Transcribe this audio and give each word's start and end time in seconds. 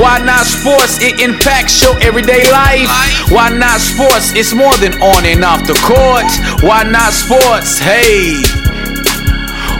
Why 0.00 0.18
not 0.18 0.44
sports? 0.44 1.00
It 1.00 1.20
impacts 1.20 1.80
your 1.82 1.96
everyday 2.02 2.44
life. 2.50 2.88
Why 3.30 3.48
not 3.48 3.80
sports? 3.80 4.32
It's 4.34 4.52
more 4.52 4.76
than 4.76 4.92
on 5.00 5.24
and 5.24 5.44
off 5.44 5.66
the 5.66 5.74
court. 5.84 6.28
Why 6.62 6.82
not 6.84 7.12
sports? 7.12 7.78
Hey. 7.78 8.42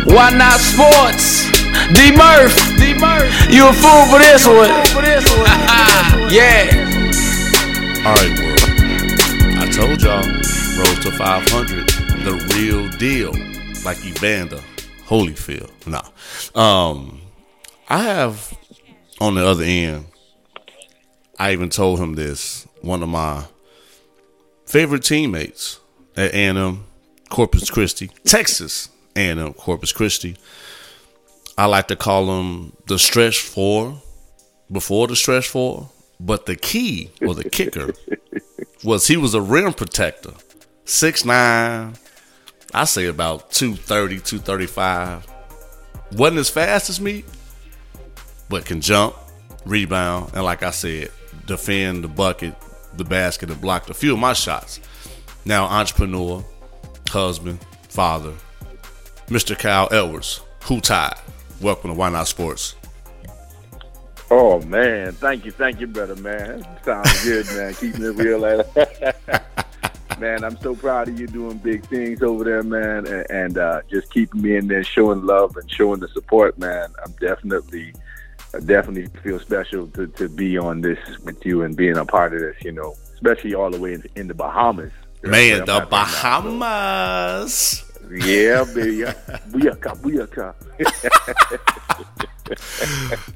Why 0.08 0.30
not 0.30 0.60
sports? 0.60 1.50
D 1.92 2.12
Murph. 2.16 2.56
D 2.78 2.94
Murph. 2.94 3.28
You 3.50 3.68
a 3.68 3.72
fool 3.72 4.06
for 4.08 4.18
this 4.18 4.46
one. 4.46 4.70
yeah. 6.32 6.64
All 8.06 8.14
right, 8.14 8.38
world. 8.40 8.66
I 9.58 9.68
told 9.70 10.00
y'all, 10.00 10.22
Road 10.78 11.02
to 11.02 11.10
500, 11.10 11.88
the 12.24 12.34
real 12.54 12.88
deal, 12.98 13.32
like 13.84 14.04
Evander 14.04 14.62
Holyfield. 15.06 15.70
Nah. 15.86 16.02
Um, 16.54 17.20
I 17.88 18.02
have 18.02 18.56
on 19.20 19.34
the 19.34 19.46
other 19.46 19.64
end, 19.64 20.06
I 21.38 21.52
even 21.52 21.70
told 21.70 21.98
him 21.98 22.14
this. 22.14 22.66
One 22.82 23.02
of 23.02 23.08
my 23.08 23.44
favorite 24.66 25.04
teammates 25.04 25.80
at 26.16 26.32
A&M 26.32 26.84
Corpus 27.28 27.70
Christi, 27.70 28.08
Texas 28.24 28.88
A&M 29.16 29.54
Corpus 29.54 29.92
Christi. 29.92 30.36
I 31.58 31.66
like 31.66 31.88
to 31.88 31.96
call 31.96 32.38
him 32.38 32.76
the 32.86 32.98
stretch 32.98 33.40
four 33.40 34.00
before 34.70 35.06
the 35.06 35.16
stretch 35.16 35.48
four, 35.48 35.90
but 36.20 36.46
the 36.46 36.56
key 36.56 37.10
or 37.22 37.34
the 37.34 37.48
kicker 37.48 37.94
was 38.84 39.06
he 39.06 39.16
was 39.16 39.34
a 39.34 39.40
rim 39.40 39.72
protector, 39.72 40.32
six 40.84 41.24
nine. 41.24 41.94
I 42.74 42.84
say 42.84 43.06
about 43.06 43.52
230, 43.52 44.16
235. 44.16 45.26
Wasn't 46.12 46.38
as 46.38 46.50
fast 46.50 46.90
as 46.90 47.00
me, 47.00 47.24
but 48.48 48.64
can 48.64 48.80
jump, 48.80 49.14
rebound, 49.64 50.32
and 50.34 50.44
like 50.44 50.62
I 50.62 50.70
said, 50.70 51.10
defend 51.46 52.04
the 52.04 52.08
bucket, 52.08 52.54
the 52.96 53.04
basket, 53.04 53.50
and 53.50 53.60
block 53.60 53.88
a 53.90 53.94
few 53.94 54.14
of 54.14 54.18
my 54.18 54.32
shots. 54.32 54.80
Now, 55.44 55.66
entrepreneur, 55.66 56.44
husband, 57.08 57.60
father, 57.88 58.32
Mr. 59.26 59.58
Kyle 59.58 59.88
Edwards, 59.90 60.40
who 60.64 60.80
tired. 60.80 61.18
Welcome 61.60 61.90
to 61.90 61.96
Why 61.96 62.10
Not 62.10 62.28
Sports. 62.28 62.74
Oh 64.30 64.60
man, 64.62 65.12
thank 65.12 65.44
you, 65.44 65.52
thank 65.52 65.80
you, 65.80 65.86
brother, 65.86 66.16
man. 66.16 66.66
Sounds 66.84 67.24
good, 67.24 67.46
man. 67.54 67.74
Keeping 67.74 68.02
it 68.02 68.16
real, 68.16 68.40
man. 68.40 69.12
Man, 70.18 70.44
I'm 70.44 70.58
so 70.62 70.74
proud 70.74 71.08
of 71.08 71.20
you 71.20 71.26
doing 71.26 71.58
big 71.58 71.84
things 71.88 72.22
over 72.22 72.42
there, 72.42 72.62
man, 72.62 73.06
and, 73.06 73.30
and 73.30 73.58
uh, 73.58 73.82
just 73.90 74.10
keeping 74.10 74.40
me 74.40 74.56
in 74.56 74.66
there, 74.66 74.82
showing 74.82 75.26
love 75.26 75.54
and 75.58 75.70
showing 75.70 76.00
the 76.00 76.08
support, 76.08 76.56
man. 76.58 76.88
I'm 77.04 77.12
definitely, 77.20 77.92
I 78.56 78.60
definitely 78.60 79.06
feel 79.22 79.38
special 79.40 79.86
to, 79.88 80.06
to 80.06 80.28
be 80.28 80.56
on 80.58 80.80
this 80.80 80.98
with 81.24 81.44
you 81.44 81.62
and 81.62 81.76
being 81.76 81.96
a 81.96 82.04
part 82.04 82.32
of 82.34 82.40
this. 82.40 82.56
You 82.64 82.72
know, 82.72 82.94
especially 83.14 83.54
all 83.54 83.70
the 83.70 83.78
way 83.80 83.94
in, 83.94 84.02
in 84.16 84.28
the 84.28 84.34
Bahamas. 84.34 84.92
Man, 85.22 85.64
the 85.64 85.72
happy 85.72 85.86
about, 85.86 86.08
so- 86.08 86.20
Bahamas. 86.20 87.82
Yeah, 88.08 88.62
baby. 88.72 89.02
Booyaka, 89.50 89.96
booyaka. 90.00 90.54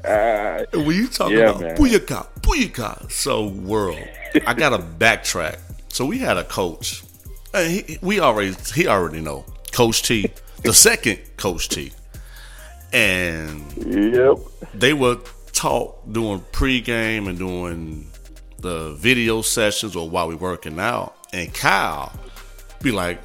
uh, 0.05 0.65
When 0.79 0.97
you 0.97 1.09
talking 1.09 1.37
Yeah, 1.39 1.51
about 1.51 1.61
man. 1.61 1.77
booyaka, 1.77 2.27
booyaka, 2.41 3.11
so 3.11 3.49
world, 3.49 3.99
I 4.47 4.55
got 4.55 4.71
to 4.71 4.79
backtrack. 4.79 5.59
So 5.89 6.05
we 6.07 6.19
had 6.19 6.37
a 6.37 6.45
coach. 6.45 7.03
and 7.53 7.69
he, 7.71 7.99
we 8.01 8.21
already 8.21 8.55
he 8.75 8.87
already 8.87 9.21
know 9.21 9.45
Coach 9.73 10.03
T, 10.05 10.31
the 10.63 10.73
second 10.73 11.19
Coach 11.37 11.69
T, 11.69 11.91
and 12.93 13.73
yep. 13.77 14.39
they 14.75 14.93
were 14.93 15.19
taught 15.53 16.13
doing 16.13 16.41
pregame 16.53 17.29
and 17.29 17.39
doing 17.39 18.11
the 18.59 18.95
video 18.95 19.43
sessions 19.43 19.97
or 19.97 20.09
while 20.09 20.29
we 20.29 20.35
working 20.35 20.79
out. 20.79 21.17
And 21.33 21.53
Kyle 21.55 22.13
be 22.83 22.91
like, 22.91 23.21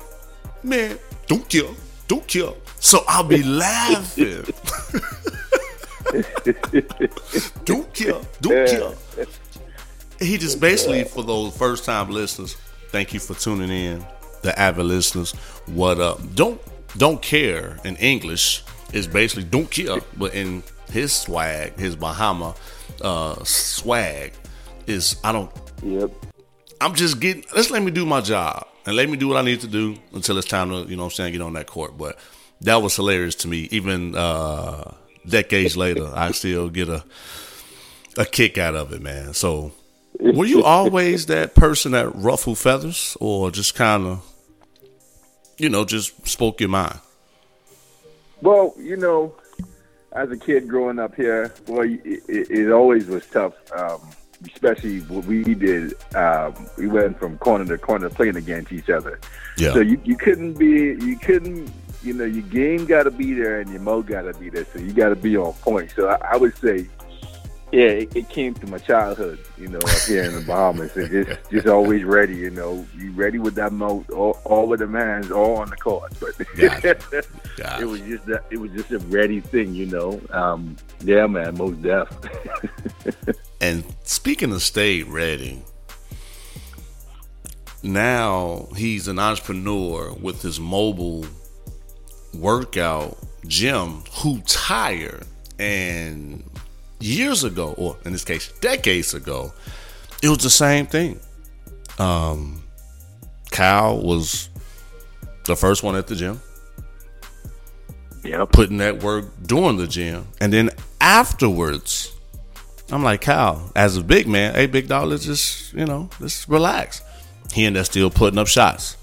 "Man, 0.63 0.99
don't 1.27 1.47
kill, 1.49 1.75
don't 2.07 2.25
kill." 2.27 2.57
So 2.79 3.03
I'll 3.07 3.23
be 3.23 3.43
laughing. 3.65 4.45
don't 7.65 7.93
kill, 7.93 8.21
don't 8.41 8.67
kill. 8.67 8.95
He 10.19 10.37
just 10.37 10.61
basically 10.61 11.03
for 11.03 11.23
those 11.23 11.57
first 11.57 11.83
time 11.85 12.09
listeners, 12.09 12.55
thank 12.89 13.13
you 13.13 13.19
for 13.19 13.33
tuning 13.33 13.69
in. 13.69 14.05
The 14.43 14.57
avid 14.59 14.85
listeners, 14.85 15.31
what 15.65 15.99
up? 15.99 16.19
Don't 16.35 16.61
don't 16.97 17.21
care 17.21 17.77
in 17.83 17.95
English 17.97 18.63
is 18.95 19.07
basically 19.07 19.43
don't 19.43 19.69
care, 19.69 19.99
but 20.17 20.33
in 20.33 20.63
his 20.89 21.13
swag, 21.13 21.77
his 21.77 21.95
Bahama 21.95 22.55
uh, 23.01 23.43
swag 23.43 24.33
is 24.87 25.17
I 25.23 25.31
don't. 25.31 25.51
Yep. 25.83 26.11
I'm 26.81 26.95
just 26.95 27.19
getting. 27.19 27.43
Let's 27.53 27.69
let 27.69 27.83
me 27.83 27.91
do 27.91 28.05
my 28.05 28.21
job 28.21 28.67
and 28.85 28.95
let 28.95 29.09
me 29.09 29.17
do 29.17 29.27
what 29.27 29.37
I 29.37 29.41
need 29.41 29.61
to 29.61 29.67
do 29.67 29.97
until 30.13 30.37
it's 30.37 30.47
time 30.47 30.69
to 30.69 30.89
you 30.89 30.95
know 30.95 31.03
what 31.03 31.13
I'm 31.13 31.15
saying 31.15 31.33
get 31.33 31.41
on 31.41 31.53
that 31.53 31.67
court. 31.67 31.97
But 31.97 32.17
that 32.61 32.81
was 32.81 32.95
hilarious 32.95 33.35
to 33.35 33.47
me. 33.47 33.67
Even 33.71 34.15
uh, 34.15 34.93
decades 35.27 35.75
later, 35.75 36.09
I 36.13 36.31
still 36.31 36.69
get 36.69 36.87
a 36.89 37.03
a 38.17 38.25
kick 38.25 38.57
out 38.57 38.75
of 38.75 38.93
it, 38.93 39.01
man. 39.01 39.33
So 39.33 39.73
were 40.19 40.45
you 40.45 40.63
always 40.63 41.25
that 41.25 41.53
person 41.53 41.91
that 41.91 42.15
ruffled 42.15 42.57
feathers, 42.57 43.17
or 43.19 43.51
just 43.51 43.75
kind 43.75 44.07
of, 44.07 44.25
you 45.57 45.67
know, 45.67 45.83
just 45.83 46.27
spoke 46.27 46.61
your 46.61 46.69
mind? 46.69 46.99
Well, 48.45 48.75
you 48.77 48.95
know, 48.95 49.35
as 50.11 50.29
a 50.29 50.37
kid 50.37 50.67
growing 50.67 50.99
up 50.99 51.15
here, 51.15 51.51
well, 51.67 51.81
it, 51.81 51.99
it, 52.05 52.51
it 52.51 52.71
always 52.71 53.07
was 53.07 53.25
tough. 53.25 53.53
Um, 53.75 53.99
especially 54.45 54.99
what 55.01 55.25
we 55.25 55.43
did. 55.43 55.93
Um, 56.13 56.53
we 56.77 56.87
went 56.87 57.17
from 57.17 57.37
corner 57.39 57.65
to 57.65 57.77
corner 57.77 58.09
playing 58.09 58.35
against 58.35 58.71
each 58.71 58.89
other. 58.89 59.19
Yeah. 59.57 59.73
So 59.73 59.79
you, 59.79 59.99
you 60.03 60.15
couldn't 60.15 60.53
be, 60.53 60.95
you 61.03 61.17
couldn't, 61.17 61.71
you 62.03 62.13
know, 62.13 62.25
your 62.25 62.43
game 62.43 62.85
got 62.85 63.03
to 63.03 63.11
be 63.11 63.33
there 63.33 63.61
and 63.61 63.69
your 63.71 63.79
mo 63.79 64.03
got 64.03 64.23
to 64.23 64.33
be 64.39 64.49
there. 64.49 64.65
So 64.65 64.79
you 64.79 64.93
got 64.93 65.09
to 65.09 65.15
be 65.15 65.35
on 65.37 65.53
point. 65.53 65.91
So 65.95 66.09
I, 66.09 66.33
I 66.33 66.37
would 66.37 66.55
say, 66.57 66.87
yeah, 67.75 67.87
it, 67.87 68.15
it 68.15 68.29
came 68.29 68.53
to 68.53 68.67
my 68.67 68.77
childhood, 68.77 69.37
you 69.57 69.67
know, 69.67 69.79
up 69.79 69.99
here 70.07 70.23
in 70.23 70.33
the 70.33 70.39
Bahamas, 70.39 70.95
and 70.95 71.11
just 71.11 71.39
just 71.51 71.67
always 71.67 72.05
ready, 72.05 72.33
you 72.33 72.49
know, 72.49 72.87
you 72.97 73.11
ready 73.11 73.37
with 73.37 73.55
that 73.55 73.73
mo, 73.73 74.05
all, 74.13 74.39
all 74.45 74.65
with 74.67 74.79
the 74.79 74.87
man's 74.87 75.29
all 75.29 75.57
on 75.57 75.69
the 75.69 75.75
court, 75.75 76.13
but 76.21 76.37
Gotcha. 76.55 76.95
Gotcha. 77.57 77.81
it 77.81 77.85
was 77.85 77.99
just 77.99 78.25
that 78.27 78.45
it 78.49 78.59
was 78.61 78.71
just 78.71 78.91
a 78.91 78.99
ready 78.99 79.41
thing, 79.41 79.75
you 79.75 79.87
know. 79.87 80.21
Um, 80.29 80.77
yeah, 81.01 81.27
man, 81.27 81.57
most 81.57 81.81
deaf. 81.81 82.07
And 83.61 83.83
speaking 84.03 84.51
of 84.51 84.61
state 84.61 85.07
ready, 85.07 85.63
now 87.81 88.67
he's 88.75 89.07
an 89.07 89.17
entrepreneur 89.17 90.13
with 90.13 90.41
his 90.41 90.59
mobile 90.59 91.25
workout 92.33 93.17
gym 93.47 94.03
who 94.21 94.41
tired 94.41 95.25
and 95.57 96.43
years 96.99 97.43
ago 97.43 97.73
or 97.77 97.97
in 98.05 98.11
this 98.11 98.23
case 98.23 98.51
decades 98.61 99.13
ago 99.13 99.53
it 100.23 100.29
was 100.29 100.39
the 100.39 100.49
same 100.49 100.85
thing 100.85 101.19
um 101.99 102.63
kyle 103.51 104.01
was 104.01 104.49
the 105.45 105.55
first 105.55 105.83
one 105.83 105.95
at 105.95 106.07
the 106.07 106.15
gym 106.15 106.39
yep. 108.25 108.51
putting 108.51 108.77
that 108.77 109.01
work 109.01 109.25
during 109.45 109.77
the 109.77 109.87
gym. 109.87 110.27
And 110.41 110.51
then 110.51 110.71
afterwards, 110.99 112.13
I'm 112.91 113.03
like, 113.03 113.21
Kyle, 113.21 113.71
as 113.75 113.97
a 113.97 114.03
big 114.03 114.27
man, 114.27 114.55
hey, 114.55 114.67
big 114.67 114.87
dog, 114.87 115.09
let's 115.09 115.25
just, 115.25 115.73
you 115.73 115.85
know, 115.85 116.09
let's 116.19 116.47
relax. 116.49 117.01
He 117.53 117.65
and 117.65 117.75
there 117.75 117.83
still 117.83 118.09
putting 118.09 118.39
up 118.39 118.47
shots. 118.47 118.97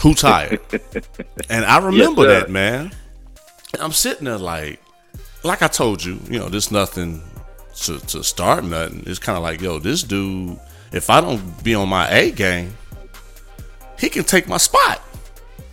Who 0.00 0.14
tired? 0.14 0.60
and 1.50 1.64
I 1.64 1.78
remember 1.78 2.22
sir. 2.22 2.40
that, 2.40 2.50
man. 2.50 2.92
I'm 3.78 3.92
sitting 3.92 4.24
there 4.24 4.38
like, 4.38 4.80
like 5.42 5.62
I 5.62 5.68
told 5.68 6.04
you, 6.04 6.18
you 6.28 6.38
know, 6.38 6.48
there's 6.48 6.70
nothing 6.70 7.22
to, 7.76 7.98
to 7.98 8.22
start 8.24 8.64
nothing. 8.64 9.04
It's 9.06 9.18
kind 9.18 9.36
of 9.36 9.42
like, 9.42 9.60
yo, 9.60 9.78
this 9.78 10.02
dude, 10.02 10.58
if 10.92 11.10
I 11.10 11.20
don't 11.20 11.62
be 11.62 11.74
on 11.74 11.88
my 11.88 12.08
A 12.10 12.30
game, 12.30 12.76
he 13.98 14.08
can 14.08 14.24
take 14.24 14.48
my 14.48 14.56
spot. 14.56 15.02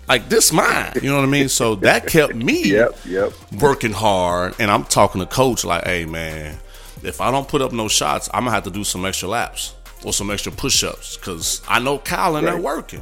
Like 0.07 0.29
this 0.29 0.53
mine. 0.53 0.93
You 1.01 1.09
know 1.09 1.17
what 1.17 1.23
I 1.23 1.27
mean? 1.27 1.49
So 1.49 1.75
that 1.75 2.07
kept 2.07 2.33
me 2.35 2.71
Yep, 2.71 2.97
yep. 3.05 3.33
working 3.59 3.91
hard 3.91 4.55
and 4.59 4.71
I'm 4.71 4.85
talking 4.85 5.19
to 5.19 5.27
coach 5.27 5.65
like, 5.65 5.83
hey 5.83 6.05
man, 6.05 6.57
if 7.03 7.19
I 7.19 7.29
don't 7.29 7.47
put 7.47 7.61
up 7.61 7.73
no 7.73 7.87
shots, 7.89 8.29
I'm 8.33 8.43
gonna 8.45 8.51
have 8.55 8.63
to 8.63 8.71
do 8.71 8.83
some 8.85 9.05
extra 9.05 9.27
laps 9.27 9.75
or 10.05 10.13
some 10.13 10.31
extra 10.31 10.51
push 10.51 10.83
ups 10.83 11.17
because 11.17 11.61
I 11.67 11.79
know 11.79 11.97
Kyle 11.99 12.37
and 12.37 12.47
they're 12.47 12.55
working. 12.57 13.01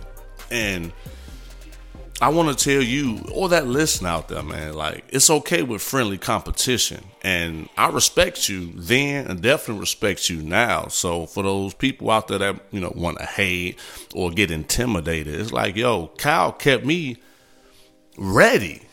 And 0.50 0.91
I 2.21 2.29
want 2.29 2.57
to 2.57 2.63
tell 2.63 2.81
you, 2.81 3.19
or 3.33 3.50
that 3.50 3.67
listen 3.67 4.06
out 4.06 4.29
there, 4.29 4.41
man, 4.41 4.73
like 4.73 5.03
it's 5.09 5.29
okay 5.29 5.63
with 5.63 5.81
friendly 5.81 6.17
competition. 6.17 7.03
And 7.21 7.67
I 7.77 7.89
respect 7.89 8.47
you 8.47 8.71
then 8.73 9.27
and 9.27 9.41
definitely 9.41 9.81
respect 9.81 10.29
you 10.29 10.41
now. 10.41 10.88
So 10.88 11.25
for 11.25 11.44
those 11.44 11.73
people 11.73 12.09
out 12.09 12.29
there 12.29 12.38
that, 12.38 12.56
you 12.71 12.79
know, 12.79 12.94
want 12.95 13.19
to 13.19 13.25
hate 13.25 13.79
or 14.13 14.31
get 14.31 14.50
intimidated, 14.50 15.35
it's 15.35 15.51
like, 15.51 15.75
yo, 15.75 16.07
Kyle 16.17 16.53
kept 16.53 16.85
me 16.85 17.17
ready. 18.17 18.83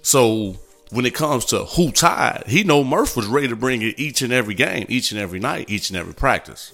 So 0.00 0.56
when 0.90 1.04
it 1.04 1.14
comes 1.14 1.44
to 1.46 1.64
who 1.64 1.92
tired, 1.92 2.44
he 2.46 2.64
know 2.64 2.84
Murph 2.84 3.16
was 3.16 3.26
ready 3.26 3.48
to 3.48 3.56
bring 3.56 3.82
it 3.82 3.98
each 3.98 4.22
and 4.22 4.32
every 4.32 4.54
game, 4.54 4.86
each 4.88 5.12
and 5.12 5.20
every 5.20 5.40
night, 5.40 5.68
each 5.68 5.90
and 5.90 5.98
every 5.98 6.14
practice. 6.14 6.72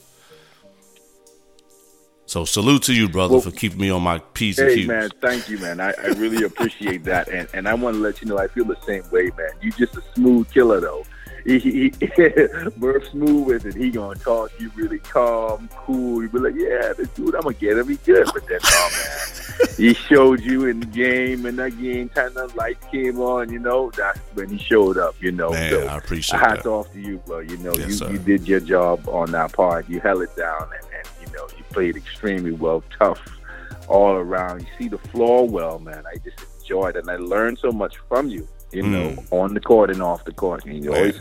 So 2.28 2.44
salute 2.44 2.82
to 2.82 2.92
you, 2.92 3.08
brother, 3.08 3.36
Well, 3.36 3.40
for 3.40 3.50
keeping 3.50 3.80
me 3.80 3.88
on 3.88 4.02
my 4.02 4.18
P's 4.34 4.58
and 4.58 4.68
Hey 4.68 4.74
Q's. 4.76 4.86
man, 4.86 5.08
thank 5.22 5.48
you, 5.48 5.56
man. 5.58 5.80
I, 5.80 5.94
I 6.02 6.08
really 6.08 6.44
appreciate 6.44 7.04
that, 7.04 7.28
and 7.28 7.48
and 7.54 7.66
I 7.66 7.72
want 7.72 7.96
to 7.96 8.02
let 8.02 8.20
you 8.20 8.28
know 8.28 8.36
I 8.36 8.48
feel 8.48 8.66
the 8.66 8.76
same 8.86 9.02
way, 9.10 9.30
man. 9.38 9.48
You 9.62 9.72
just 9.72 9.96
a 9.96 10.02
smooth 10.14 10.50
killer 10.52 10.78
though. 10.78 11.04
He, 11.46 11.58
he, 11.58 11.92
Murph 12.76 13.08
smooth 13.08 13.46
with 13.46 13.64
it. 13.64 13.74
He 13.74 13.88
gonna 13.88 14.18
talk 14.18 14.52
you 14.60 14.70
really 14.74 14.98
calm, 14.98 15.70
cool. 15.72 16.22
You 16.22 16.28
be 16.28 16.38
like, 16.38 16.54
yeah, 16.54 16.92
this 16.92 17.08
dude, 17.10 17.34
I'm 17.34 17.40
gonna 17.42 17.54
get 17.54 17.78
him. 17.78 17.88
He 17.88 17.96
good, 17.96 18.28
but 18.34 18.46
then, 18.46 18.60
oh 18.62 18.90
man, 18.92 19.68
he 19.78 19.94
showed 19.94 20.40
you 20.42 20.66
in 20.66 20.80
the 20.80 20.86
game, 20.86 21.46
and 21.46 21.58
that 21.58 21.80
game 21.80 22.10
kind 22.10 22.36
of 22.36 22.54
lights 22.56 22.84
came 22.90 23.20
on. 23.20 23.50
You 23.50 23.60
know, 23.60 23.90
that's 23.96 24.18
when 24.34 24.50
he 24.50 24.58
showed 24.58 24.98
up. 24.98 25.14
You 25.22 25.32
know, 25.32 25.50
Man, 25.52 25.72
so 25.72 25.86
I 25.86 25.96
appreciate 25.96 26.38
that. 26.40 26.50
hats 26.50 26.62
that. 26.64 26.68
off 26.68 26.92
to 26.92 27.00
you, 27.00 27.16
bro. 27.24 27.38
You 27.38 27.56
know, 27.56 27.74
Yes, 27.74 28.02
you, 28.02 28.10
you 28.10 28.18
did 28.18 28.46
your 28.46 28.60
job 28.60 29.08
on 29.08 29.30
that 29.32 29.54
part. 29.54 29.88
You 29.88 30.00
held 30.00 30.20
it 30.20 30.36
down, 30.36 30.68
and, 30.78 30.87
played 31.70 31.96
extremely 31.96 32.52
well, 32.52 32.82
tough 32.98 33.20
all 33.88 34.12
around. 34.14 34.60
You 34.60 34.66
see 34.78 34.88
the 34.88 34.98
floor 34.98 35.48
well, 35.48 35.78
man. 35.78 36.04
I 36.06 36.16
just 36.18 36.44
enjoyed 36.60 36.96
it, 36.96 37.00
and 37.00 37.10
I 37.10 37.16
learned 37.16 37.58
so 37.58 37.72
much 37.72 37.96
from 38.08 38.28
you. 38.28 38.46
You 38.70 38.82
know, 38.82 39.16
on 39.30 39.54
the 39.54 39.60
court 39.60 39.90
and 39.90 40.02
off 40.02 40.24
the 40.24 40.32
court, 40.32 40.64
and 40.66 40.84
you. 40.84 40.90
Man. 40.90 40.98
always 40.98 41.20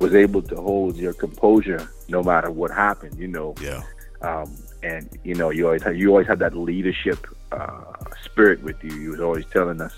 was 0.00 0.14
able 0.14 0.40
to 0.42 0.54
hold 0.56 0.96
your 0.96 1.12
composure 1.12 1.88
no 2.08 2.22
matter 2.22 2.50
what 2.50 2.70
happened. 2.70 3.18
You 3.18 3.28
know, 3.28 3.54
Yeah. 3.60 3.82
um, 4.22 4.54
and 4.82 5.08
you 5.24 5.34
know, 5.34 5.50
you 5.50 5.66
always 5.66 5.82
had, 5.82 5.98
you 5.98 6.08
always 6.10 6.26
had 6.26 6.38
that 6.40 6.56
leadership 6.56 7.26
uh, 7.52 7.92
spirit 8.24 8.62
with 8.62 8.82
you. 8.84 8.92
You 8.94 9.10
was 9.10 9.20
always 9.20 9.44
telling 9.46 9.80
us, 9.80 9.94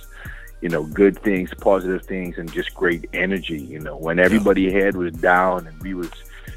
you 0.63 0.69
know, 0.69 0.85
good 0.85 1.19
things, 1.19 1.51
positive 1.61 2.05
things, 2.07 2.39
and 2.39 2.51
just 2.53 2.75
great 2.75 3.09
energy. 3.13 3.61
You 3.61 3.81
know, 3.81 3.97
when 3.97 4.19
everybody 4.19 4.71
head 4.73 4.97
was 4.97 5.13
down 5.15 5.67
and 5.67 5.79
we 5.83 5.93
was, 5.95 6.11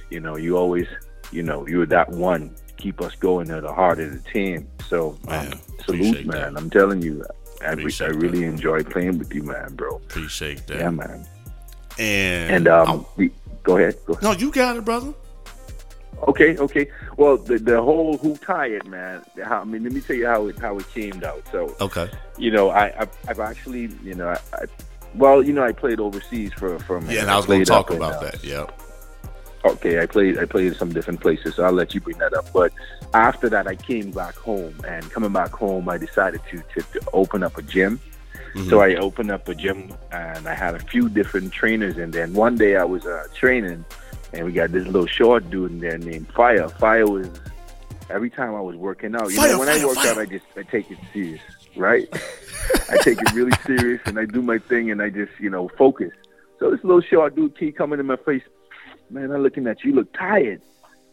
you 0.09 0.19
know, 0.21 0.35
you 0.37 0.57
always, 0.57 0.87
you 1.31 1.43
know, 1.43 1.67
you 1.67 1.79
were 1.79 1.85
that 1.87 2.09
one 2.09 2.53
keep 2.83 3.01
us 3.01 3.15
going 3.15 3.49
at 3.49 3.61
the 3.63 3.73
heart 3.73 3.99
of 3.99 4.11
the 4.11 4.29
team. 4.29 4.67
So, 4.89 5.17
Man, 5.25 5.53
um, 5.53 5.59
salute, 5.85 6.25
man. 6.25 6.53
that. 6.53 6.61
I'm 6.61 6.69
telling 6.69 7.01
you, 7.01 7.23
I, 7.61 7.69
I 7.69 7.71
really 7.73 8.41
that. 8.41 8.45
enjoy 8.45 8.83
playing 8.83 9.17
with 9.19 9.33
you, 9.33 9.43
man, 9.43 9.73
bro. 9.75 9.95
Appreciate 9.95 10.67
that. 10.67 10.79
Yeah, 10.79 10.89
man. 10.89 11.25
And, 11.97 12.51
And 12.55 12.67
um, 12.67 13.05
we, 13.15 13.31
go 13.63 13.77
ahead. 13.77 13.95
Go 14.05 14.13
ahead. 14.13 14.23
no, 14.23 14.31
you 14.33 14.51
got 14.51 14.75
it, 14.75 14.83
brother. 14.83 15.13
Okay, 16.27 16.57
okay. 16.57 16.89
Well, 17.17 17.35
the 17.37 17.57
the 17.57 17.81
whole 17.81 18.17
who 18.17 18.37
tired, 18.37 18.85
man. 18.87 19.23
How, 19.43 19.59
I 19.61 19.63
mean, 19.65 19.83
let 19.83 19.91
me 19.91 19.99
tell 19.99 20.15
you 20.15 20.25
how 20.25 20.47
it 20.47 20.57
how 20.57 20.77
it 20.77 20.87
came 20.93 21.21
out. 21.23 21.43
So, 21.51 21.75
Okay. 21.81 22.09
you 22.37 22.49
know, 22.49 22.69
I 22.69 22.93
I've, 22.97 23.09
I've 23.27 23.39
actually, 23.41 23.89
you 24.03 24.15
know, 24.15 24.29
I, 24.29 24.39
I 24.53 24.65
well, 25.15 25.43
you 25.43 25.51
know, 25.51 25.63
I 25.63 25.73
played 25.73 25.99
overseas 25.99 26.53
for 26.53 26.79
from. 26.79 27.09
Yeah, 27.09 27.21
and 27.21 27.29
I 27.29 27.35
was 27.35 27.45
going 27.45 27.59
to 27.59 27.65
talk 27.65 27.91
in, 27.91 27.97
about 27.97 28.15
uh, 28.15 28.21
that. 28.31 28.43
Yeah. 28.43 28.67
Okay, 29.65 30.01
I 30.01 30.05
played 30.05 30.37
I 30.37 30.45
played 30.45 30.67
in 30.67 30.75
some 30.75 30.91
different 30.91 31.21
places, 31.21 31.55
so 31.55 31.63
I'll 31.63 31.71
let 31.71 31.93
you 31.93 32.01
bring 32.01 32.17
that 32.17 32.33
up. 32.33 32.51
But 32.51 32.73
after 33.13 33.47
that, 33.49 33.65
I 33.65 33.75
came 33.75 34.11
back 34.11 34.35
home, 34.35 34.75
and 34.85 35.09
coming 35.09 35.31
back 35.31 35.51
home, 35.51 35.87
I 35.87 35.97
decided 35.97 36.41
to 36.51 36.61
to, 36.73 36.81
to 36.81 37.01
open 37.13 37.43
up 37.43 37.57
a 37.57 37.61
gym. 37.61 37.99
Mm-hmm. 38.55 38.69
So 38.69 38.81
I 38.81 38.95
opened 38.95 39.31
up 39.31 39.47
a 39.47 39.55
gym, 39.55 39.93
and 40.11 40.47
I 40.47 40.53
had 40.53 40.75
a 40.75 40.79
few 40.79 41.09
different 41.09 41.53
trainers. 41.53 41.97
And 41.97 42.11
then 42.13 42.33
one 42.33 42.55
day 42.55 42.75
I 42.75 42.83
was 42.83 43.05
uh, 43.05 43.25
training, 43.33 43.85
and 44.33 44.45
we 44.45 44.51
got 44.51 44.71
this 44.71 44.85
little 44.85 45.07
short 45.07 45.49
dude 45.49 45.71
in 45.71 45.79
there 45.79 45.97
named 45.97 46.27
Fire. 46.33 46.67
Fire 46.67 47.07
was 47.07 47.29
every 48.09 48.29
time 48.29 48.53
I 48.53 48.61
was 48.61 48.75
working 48.75 49.15
out. 49.15 49.31
You 49.31 49.37
Fire, 49.37 49.53
know, 49.53 49.59
when 49.59 49.69
I 49.69 49.77
fire, 49.77 49.87
work 49.87 49.95
fire. 49.95 50.11
out, 50.11 50.17
I 50.19 50.25
just 50.25 50.45
I 50.57 50.63
take 50.63 50.91
it 50.91 50.97
serious, 51.13 51.41
right? 51.77 52.07
I 52.89 52.97
take 52.97 53.19
it 53.21 53.31
really 53.33 53.53
serious, 53.65 54.01
and 54.05 54.19
I 54.19 54.25
do 54.25 54.41
my 54.41 54.57
thing, 54.57 54.91
and 54.91 55.01
I 55.01 55.09
just 55.09 55.31
you 55.39 55.49
know 55.49 55.69
focus. 55.69 56.11
So 56.59 56.69
this 56.69 56.83
little 56.83 57.01
short 57.01 57.35
dude 57.35 57.57
keep 57.57 57.75
coming 57.77 57.99
in 57.99 58.05
my 58.05 58.17
face, 58.17 58.43
man. 59.13 59.31
I'm 59.31 59.43
looking 59.43 59.67
at 59.67 59.83
you, 59.83 59.91
you 59.91 59.95
look 59.95 60.13
tired, 60.13 60.61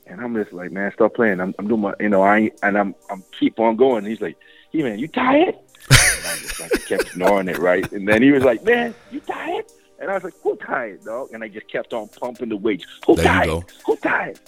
and 0.07 0.21
I'm 0.21 0.35
just 0.35 0.53
like, 0.53 0.73
man, 0.73 0.91
stop 0.93 1.15
playing. 1.15 1.41
I'm, 1.41 1.55
I'm 1.59 1.69
doing 1.69 1.81
my, 1.81 1.95
you 2.01 2.09
know, 2.09 2.23
I 2.23 2.51
and 2.63 2.77
I'm 2.77 2.95
I'm 3.11 3.23
keep 3.39 3.59
on 3.61 3.77
going. 3.77 4.05
He's 4.05 4.21
like, 4.21 4.37
hey 4.71 4.83
man, 4.83 4.99
you 4.99 5.09
tired? 5.09 5.57
And 6.21 6.27
I 6.27 6.37
just 6.37 6.61
like 6.61 6.87
kept 6.87 7.03
ignoring 7.13 7.49
it, 7.49 7.59
right? 7.59 7.91
And 7.93 8.07
then 8.07 8.23
he 8.23 8.31
was 8.31 8.45
like, 8.45 8.63
man, 8.63 8.95
you 9.11 9.21
tired? 9.21 9.65
And 9.99 10.11
I 10.11 10.15
was 10.15 10.25
like, 10.25 10.35
who 10.43 10.55
tired, 10.57 11.03
dog? 11.03 11.31
And 11.33 11.43
I 11.43 11.49
just 11.49 11.67
kept 11.69 11.95
on 11.95 12.09
pumping 12.09 12.51
the 12.51 12.57
weights. 12.57 12.85
Who 13.07 13.17
There 13.17 13.25
tired? 13.25 13.65
Who 13.87 13.97
tired? 13.97 14.39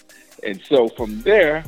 And 0.42 0.60
so 0.68 0.88
from 0.88 1.22
there, 1.22 1.64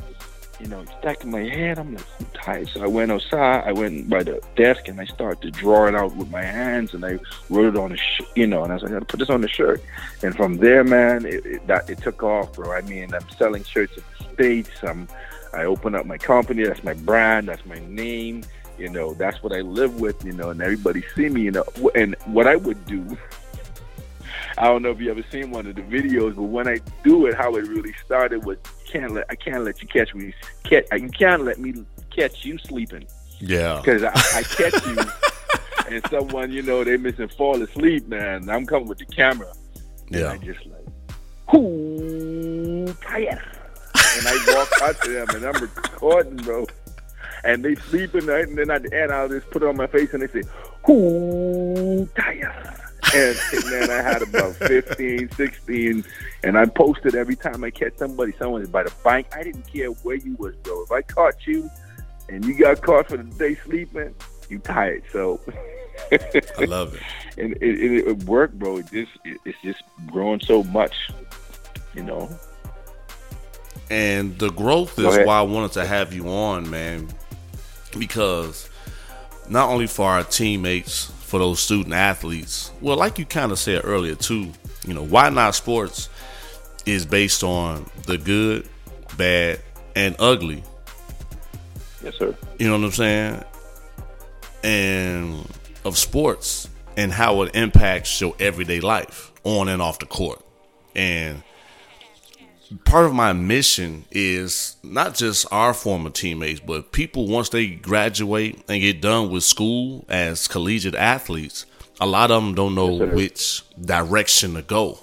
you 0.59 0.67
know, 0.67 0.83
stuck 0.85 0.99
stacking 0.99 1.31
my 1.31 1.43
head, 1.43 1.77
I'm 1.79 1.95
like, 1.95 2.05
who 2.17 2.25
tired? 2.33 2.69
So 2.69 2.83
I 2.83 2.87
went 2.87 3.11
outside, 3.11 3.63
I 3.65 3.71
went 3.71 4.09
by 4.09 4.23
the 4.23 4.41
desk 4.55 4.87
and 4.87 4.99
I 4.99 5.05
started 5.05 5.41
to 5.41 5.51
draw 5.51 5.87
it 5.87 5.95
out 5.95 6.15
with 6.15 6.29
my 6.29 6.43
hands 6.43 6.93
and 6.93 7.05
I 7.05 7.19
wrote 7.49 7.75
it 7.75 7.77
on 7.77 7.91
a, 7.91 7.97
sh- 7.97 8.21
you 8.35 8.47
know, 8.47 8.63
and 8.63 8.71
I 8.71 8.75
was 8.75 8.83
like, 8.83 8.91
I 8.91 8.95
gotta 8.95 9.05
put 9.05 9.19
this 9.19 9.29
on 9.29 9.41
the 9.41 9.49
shirt. 9.49 9.81
And 10.23 10.35
from 10.35 10.57
there, 10.57 10.83
man, 10.83 11.25
it, 11.25 11.45
it, 11.45 11.67
that, 11.67 11.89
it 11.89 11.99
took 11.99 12.23
off, 12.23 12.53
bro. 12.53 12.71
I 12.71 12.81
mean, 12.81 13.13
I'm 13.13 13.29
selling 13.31 13.63
shirts 13.63 13.97
in 13.97 14.03
the 14.17 14.33
States. 14.33 14.69
I'm, 14.83 15.07
I 15.53 15.65
opened 15.65 15.95
up 15.95 16.05
my 16.05 16.17
company. 16.17 16.63
That's 16.63 16.83
my 16.83 16.93
brand. 16.93 17.47
That's 17.47 17.65
my 17.65 17.79
name. 17.87 18.43
You 18.77 18.89
know, 18.89 19.13
that's 19.13 19.41
what 19.41 19.53
I 19.53 19.61
live 19.61 20.01
with, 20.01 20.25
you 20.25 20.33
know, 20.33 20.49
and 20.49 20.61
everybody 20.61 21.03
see 21.15 21.29
me, 21.29 21.43
you 21.43 21.51
know. 21.51 21.65
And 21.95 22.15
what 22.25 22.45
I 22.45 22.57
would 22.57 22.85
do, 22.85 23.17
I 24.57 24.65
don't 24.65 24.81
know 24.83 24.91
if 24.91 25.01
you 25.01 25.11
ever 25.11 25.23
seen 25.31 25.51
one 25.51 25.67
of 25.67 25.75
the 25.75 25.81
videos, 25.81 26.35
but 26.35 26.43
when 26.43 26.67
I 26.67 26.79
do 27.03 27.25
it, 27.25 27.35
how 27.35 27.55
it 27.55 27.67
really 27.67 27.93
started 28.05 28.45
was 28.45 28.57
can't 28.87 29.11
let 29.13 29.25
I 29.29 29.35
can't 29.35 29.63
let 29.65 29.81
you 29.81 29.87
catch 29.87 30.13
me 30.15 30.33
catch 30.63 30.85
you 30.93 31.09
can't 31.09 31.43
let 31.43 31.59
me 31.59 31.73
catch 32.09 32.45
you 32.45 32.57
sleeping 32.59 33.05
Yeah. 33.39 33.81
because 33.83 34.03
I, 34.03 34.11
I 34.13 34.43
catch 34.43 34.85
you 34.87 34.97
and 35.93 36.07
someone 36.09 36.51
you 36.51 36.61
know 36.61 36.83
they 36.83 36.97
missing 36.97 37.27
fall 37.27 37.61
asleep, 37.61 38.07
man. 38.07 38.49
I'm 38.49 38.65
coming 38.65 38.87
with 38.87 38.97
the 38.99 39.05
camera, 39.05 39.51
and 40.07 40.15
Yeah. 40.15 40.31
I 40.31 40.37
just 40.37 40.65
like 40.65 40.85
who 41.51 42.85
tired, 43.01 43.39
and 44.17 44.27
I 44.27 44.45
walk 44.55 44.69
out 44.81 45.01
to 45.03 45.11
them 45.11 45.29
and 45.35 45.45
I'm 45.45 45.61
recording, 45.61 46.37
bro. 46.37 46.65
And 47.43 47.63
they 47.63 47.75
sleeping, 47.75 48.25
right? 48.25 48.47
and 48.47 48.57
then 48.57 48.71
at 48.71 48.81
the 48.83 48.99
end 48.99 49.11
I'll 49.11 49.29
just 49.29 49.49
put 49.51 49.61
it 49.61 49.67
on 49.67 49.77
my 49.77 49.85
face 49.87 50.13
and 50.13 50.23
they 50.23 50.27
say 50.41 50.47
who 50.85 52.07
tired. 52.17 52.71
And, 53.13 53.37
and 53.53 53.63
then 53.63 53.91
I 53.91 54.01
had 54.01 54.21
about 54.21 54.55
15, 54.55 55.31
16, 55.31 56.03
and 56.43 56.57
I 56.57 56.65
posted 56.65 57.15
every 57.15 57.35
time 57.35 57.63
I 57.63 57.69
catch 57.69 57.97
somebody, 57.97 58.33
someone 58.37 58.61
is 58.61 58.69
by 58.69 58.83
the 58.83 58.93
bank. 59.03 59.27
I 59.33 59.43
didn't 59.43 59.71
care 59.71 59.89
where 59.89 60.15
you 60.15 60.35
was, 60.37 60.55
bro. 60.57 60.83
If 60.83 60.91
I 60.91 61.01
caught 61.01 61.45
you 61.45 61.69
and 62.29 62.43
you 62.43 62.57
got 62.57 62.81
caught 62.81 63.07
for 63.07 63.17
the 63.17 63.23
day 63.23 63.55
sleeping, 63.55 64.15
you 64.49 64.59
tired. 64.59 65.03
So, 65.11 65.39
I 66.11 66.65
love 66.65 66.95
it. 66.95 67.01
and 67.37 67.53
it, 67.53 67.63
it, 67.63 68.07
it 68.07 68.23
worked, 68.23 68.57
bro. 68.57 68.77
It 68.77 68.91
just 68.91 69.11
it, 69.23 69.37
it's 69.45 69.57
just 69.63 69.83
growing 70.07 70.39
so 70.39 70.63
much, 70.63 71.11
you 71.93 72.03
know. 72.03 72.29
And 73.89 74.37
the 74.39 74.49
growth 74.49 74.97
is 74.97 75.05
why 75.25 75.39
I 75.39 75.43
wanted 75.43 75.73
to 75.73 75.85
have 75.85 76.13
you 76.13 76.27
on, 76.27 76.69
man, 76.69 77.07
because 77.97 78.69
not 79.47 79.69
only 79.69 79.87
for 79.87 80.09
our 80.09 80.23
teammates, 80.23 81.11
for 81.35 81.39
those 81.39 81.59
student 81.59 81.93
athletes, 81.93 82.71
well, 82.79 82.95
like 82.95 83.19
you 83.19 83.25
kind 83.25 83.51
of 83.51 83.59
said 83.59 83.81
earlier 83.83 84.15
too, 84.15 84.49
you 84.87 84.93
know, 84.93 85.03
why 85.03 85.29
not 85.29 85.53
sports 85.53 86.07
is 86.85 87.05
based 87.05 87.43
on 87.43 87.85
the 88.05 88.17
good, 88.17 88.65
bad, 89.17 89.59
and 89.97 90.15
ugly. 90.17 90.63
Yes, 92.01 92.15
sir. 92.15 92.33
You 92.57 92.67
know 92.69 92.77
what 92.77 92.85
I'm 92.85 92.91
saying? 92.91 93.43
And 94.63 95.45
of 95.83 95.97
sports 95.97 96.69
and 96.95 97.11
how 97.11 97.41
it 97.41 97.53
impacts 97.53 98.21
your 98.21 98.33
everyday 98.39 98.79
life 98.79 99.33
on 99.43 99.67
and 99.67 99.81
off 99.81 99.99
the 99.99 100.05
court. 100.05 100.41
And 100.95 101.43
part 102.83 103.05
of 103.05 103.13
my 103.13 103.33
mission 103.33 104.05
is 104.11 104.75
not 104.83 105.15
just 105.15 105.45
our 105.51 105.73
former 105.73 106.09
teammates, 106.09 106.59
but 106.59 106.91
people 106.91 107.27
once 107.27 107.49
they 107.49 107.67
graduate 107.67 108.63
and 108.67 108.81
get 108.81 109.01
done 109.01 109.29
with 109.29 109.43
school 109.43 110.05
as 110.09 110.47
collegiate 110.47 110.95
athletes, 110.95 111.65
a 111.99 112.05
lot 112.05 112.31
of 112.31 112.43
them 112.43 112.55
don't 112.55 112.75
know 112.75 113.03
Yes, 113.03 113.13
which 113.13 113.63
direction 113.79 114.55
to 114.55 114.61
go 114.61 114.99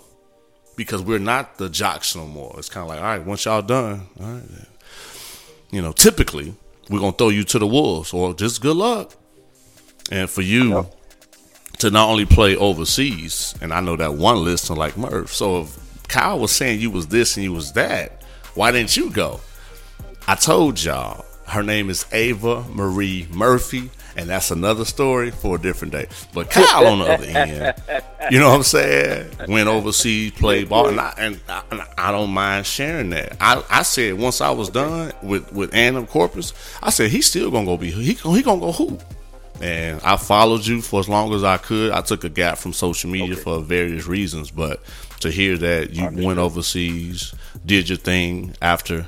because 0.76 1.02
we're 1.02 1.18
not 1.18 1.58
the 1.58 1.68
jocks 1.68 2.16
no 2.16 2.26
more. 2.26 2.54
It's 2.58 2.68
kind 2.68 2.82
of 2.84 2.88
like, 2.88 2.98
all 2.98 3.04
right, 3.04 3.24
once 3.24 3.44
y'all 3.44 3.62
done, 3.62 4.08
all 4.20 4.26
right, 4.26 4.42
you 5.70 5.80
know, 5.80 5.92
typically 5.92 6.54
we're 6.90 7.00
gonna 7.00 7.12
throw 7.12 7.28
you 7.28 7.44
to 7.44 7.58
the 7.58 7.66
wolves 7.66 8.12
or 8.12 8.34
just 8.34 8.60
good 8.60 8.76
luck. 8.76 9.12
And 10.10 10.28
for 10.28 10.42
you 10.42 10.86
to 11.78 11.90
not 11.90 12.08
only 12.08 12.26
play 12.26 12.56
overseas, 12.56 13.54
and 13.62 13.72
I 13.72 13.80
know 13.80 13.96
that 13.96 14.14
one 14.14 14.44
listener 14.44 14.76
like 14.76 14.96
Murph. 14.96 15.32
So 15.32 15.62
if 15.62 15.78
Kyle 16.08 16.38
was 16.38 16.52
saying 16.52 16.80
you 16.80 16.90
was 16.90 17.06
this 17.08 17.36
and 17.36 17.44
you 17.44 17.52
was 17.52 17.72
that, 17.72 18.22
why 18.54 18.70
didn't 18.70 18.96
you 18.96 19.10
go? 19.10 19.40
I 20.28 20.34
told 20.34 20.82
y'all 20.82 21.24
Her 21.46 21.62
name 21.62 21.90
is 21.90 22.06
Ava 22.12 22.64
Marie 22.70 23.26
Murphy, 23.30 23.90
and 24.16 24.28
that's 24.28 24.50
another 24.50 24.84
story 24.84 25.30
for 25.30 25.56
a 25.56 25.58
different 25.58 25.92
day. 25.92 26.06
But 26.32 26.50
Kyle, 26.50 26.86
on 26.86 26.98
the 27.00 27.06
other 27.06 27.24
end, 27.26 27.74
you 28.30 28.38
know 28.38 28.50
what 28.50 28.56
I'm 28.56 28.62
saying? 28.62 29.30
Went 29.48 29.68
overseas, 29.68 30.32
played 30.32 30.68
ball, 30.68 30.88
and 30.88 31.00
I, 31.00 31.14
and 31.18 31.40
I, 31.48 31.62
and 31.70 31.82
I 31.98 32.12
don't 32.12 32.30
mind 32.30 32.66
sharing 32.66 33.10
that. 33.10 33.36
I, 33.40 33.62
I 33.70 33.82
said 33.82 34.14
once 34.18 34.40
I 34.40 34.50
was 34.50 34.68
done 34.70 35.12
with 35.22 35.50
with 35.52 35.72
A&M 35.74 36.06
Corpus, 36.06 36.52
I 36.82 36.90
said 36.90 37.10
he's 37.10 37.26
still 37.26 37.50
gonna 37.50 37.66
go 37.66 37.76
be 37.76 37.90
he 37.90 38.12
he 38.14 38.42
gonna 38.42 38.60
go 38.60 38.72
hoop. 38.72 39.02
And 39.62 40.00
I 40.02 40.16
followed 40.16 40.66
you 40.66 40.82
for 40.82 40.98
as 40.98 41.08
long 41.08 41.32
as 41.34 41.44
I 41.44 41.56
could. 41.56 41.92
I 41.92 42.00
took 42.00 42.24
a 42.24 42.28
gap 42.28 42.58
from 42.58 42.72
social 42.72 43.08
media 43.08 43.34
Okay. 43.34 43.42
for 43.42 43.60
various 43.60 44.06
reasons, 44.08 44.50
but 44.50 44.82
to 45.20 45.30
hear 45.30 45.56
that 45.56 45.92
you 45.92 46.08
went 46.12 46.40
overseas, 46.40 47.32
did 47.64 47.88
your 47.88 47.98
thing 47.98 48.54
after 48.60 49.06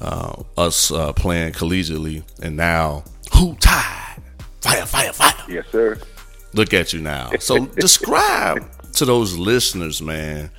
uh, 0.00 0.42
us 0.58 0.90
uh, 0.90 1.12
playing 1.12 1.52
collegiately, 1.52 2.24
and 2.42 2.56
now 2.56 3.04
who 3.32 3.54
tired? 3.60 4.20
Fire, 4.60 4.84
fire, 4.86 5.12
fire! 5.12 5.34
Yes, 5.48 5.66
sir. 5.70 5.96
Look 6.52 6.74
at 6.74 6.92
you 6.92 7.00
now. 7.00 7.30
So 7.38 7.66
describe 7.76 8.68
to 8.94 9.04
those 9.04 9.36
listeners, 9.38 10.02
man, 10.02 10.50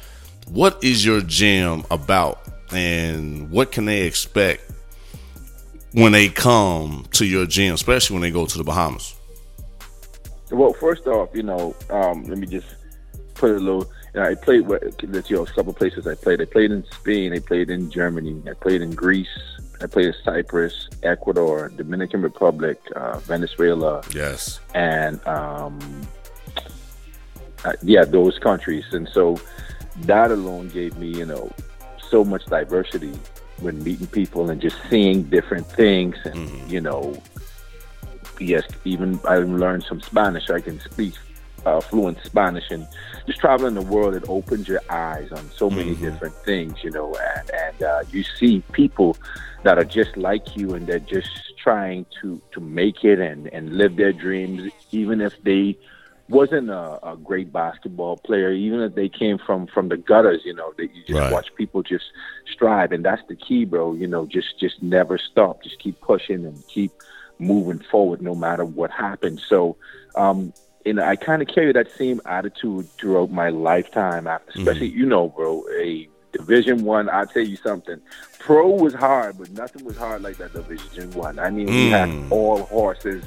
what 0.48 0.82
is 0.82 1.04
your 1.06 1.20
gym 1.20 1.84
about, 1.92 2.40
and 2.72 3.52
what 3.52 3.74
can 3.74 3.84
they 3.84 4.04
expect 4.04 4.72
when 5.92 6.14
they 6.14 6.30
come 6.30 7.06
to 7.12 7.26
your 7.26 7.46
gym, 7.46 7.74
especially 7.74 8.14
when 8.14 8.22
they 8.22 8.32
go 8.32 8.46
to 8.46 8.58
the 8.58 8.64
Bahamas? 8.64 9.16
Well, 10.54 10.74
first 10.74 11.08
off, 11.08 11.30
you 11.34 11.44
know, 11.44 11.76
um, 11.90 12.24
let 12.26 12.38
me 12.38 12.48
just 12.48 12.68
put 13.34 13.52
a 13.52 13.60
little. 13.60 13.90
You 14.14 14.20
know, 14.22 14.30
I 14.30 14.36
played 14.36 14.68
with 14.68 15.02
you 15.02 15.36
know 15.38 15.44
a 15.44 15.48
couple 15.48 15.74
places. 15.74 16.06
I 16.06 16.14
played. 16.16 16.42
I 16.42 16.46
played 16.46 16.72
in 16.72 16.86
Spain. 16.92 17.34
I 17.34 17.40
played 17.40 17.70
in 17.72 17.90
Germany. 17.90 18.42
I 18.50 18.54
played 18.54 18.82
in 18.82 18.92
Greece. 18.92 19.28
I 19.82 19.88
played 19.88 20.06
in 20.08 20.14
Cyprus, 20.24 20.88
Ecuador, 21.02 21.70
Dominican 21.76 22.22
Republic, 22.22 22.80
uh, 22.96 23.18
Venezuela, 23.20 24.02
Yes. 24.14 24.60
and 24.74 25.20
um, 25.28 25.80
uh, 27.66 27.74
yeah, 27.82 28.06
those 28.06 28.38
countries. 28.40 28.86
And 28.92 29.10
so 29.10 29.40
that 30.02 30.32
alone 30.32 30.70
gave 30.70 30.98
me, 30.98 31.08
you 31.08 31.26
know, 31.26 31.52
so 32.10 32.24
much 32.24 32.46
diversity 32.46 33.12
when 33.60 33.84
meeting 33.84 34.08
people 34.08 34.50
and 34.52 34.62
just 34.62 34.78
seeing 34.90 35.24
different 35.24 35.66
things. 35.66 36.16
And 36.24 36.50
you 36.72 36.80
know, 36.80 37.18
yes, 38.40 38.64
even 38.84 39.20
I 39.28 39.38
learned 39.38 39.84
some 39.84 40.02
Spanish. 40.02 40.50
I 40.50 40.62
can 40.62 40.80
speak 40.80 41.14
uh, 41.66 41.82
fluent 41.82 42.18
Spanish, 42.24 42.70
and 42.72 42.88
just 43.26 43.40
traveling 43.40 43.76
the 43.76 43.82
world, 43.82 44.16
it 44.16 44.24
opens 44.28 44.68
your 44.68 44.82
eyes 44.90 45.32
on 45.32 45.50
so 45.52 45.70
many 45.70 45.96
different 45.96 46.36
things. 46.46 46.84
You 46.84 46.92
know, 46.92 47.16
and 47.36 47.50
and 47.52 47.84
uh, 47.84 48.04
you 48.12 48.24
see 48.24 48.64
people 48.72 49.18
that 49.64 49.78
are 49.78 49.86
just 49.86 50.18
like 50.18 50.56
you, 50.56 50.74
and 50.74 50.88
they're 50.88 51.00
just 51.00 51.30
trying 51.58 52.06
to 52.22 52.42
to 52.52 52.60
make 52.60 53.04
it 53.04 53.20
and 53.20 53.48
and 53.54 53.78
live 53.78 53.96
their 53.96 54.14
dreams, 54.14 54.72
even 54.92 55.22
if 55.22 55.34
they 55.44 55.78
wasn't 56.30 56.70
a, 56.70 57.00
a 57.08 57.18
great 57.18 57.52
basketball 57.52 58.18
player, 58.18 58.52
even 58.52 58.80
if 58.82 58.96
they 58.96 59.10
came 59.10 59.38
from 59.38 59.68
from 59.68 59.90
the 59.90 59.98
gutters, 59.98 60.42
you 60.46 60.54
know, 60.54 60.74
that 60.78 60.94
you 60.94 61.04
just 61.06 61.20
Right. 61.20 61.32
watch 61.32 61.48
people 61.56 61.84
just 61.84 62.06
strive, 62.52 62.92
and 62.92 63.04
that's 63.06 63.22
the 63.28 63.36
key, 63.36 63.66
bro. 63.66 63.94
You 63.94 64.08
know, 64.08 64.26
just 64.26 64.60
just 64.60 64.82
never 64.82 65.18
stop, 65.18 65.64
just 65.64 65.80
keep 65.80 66.00
pushing 66.02 66.46
and 66.46 66.64
keep 66.68 66.92
moving 67.40 67.80
forward, 67.80 68.22
no 68.22 68.36
matter 68.36 68.66
what 68.66 68.92
happens. 68.92 69.44
So, 69.48 69.76
um, 70.16 70.54
you 70.86 70.94
know, 70.94 71.04
I 71.04 71.16
kind 71.16 71.42
of 71.42 71.48
carry 71.48 71.72
that 71.74 71.92
same 71.98 72.22
attitude 72.26 72.88
throughout 73.00 73.32
my 73.32 73.50
lifetime. 73.50 74.28
After, 74.28 74.52
especially, 74.56 74.88
you 74.90 75.06
know, 75.06 75.30
bro, 75.30 75.64
a 75.80 76.08
Division 76.34 76.84
One. 76.84 77.10
I'll 77.10 77.28
tell 77.28 77.44
you 77.44 77.58
something. 77.58 78.02
Pro 78.40 78.70
was 78.70 78.94
hard, 78.94 79.38
but 79.38 79.52
nothing 79.52 79.86
was 79.86 79.96
hard 79.96 80.22
like 80.24 80.38
that 80.38 80.52
Division 80.54 81.12
One. 81.12 81.40
I 81.40 81.50
mean, 81.50 81.68
we 81.68 81.90
had 81.90 82.10
Mm. 82.10 82.32
all 82.32 82.64
horses. 82.64 83.24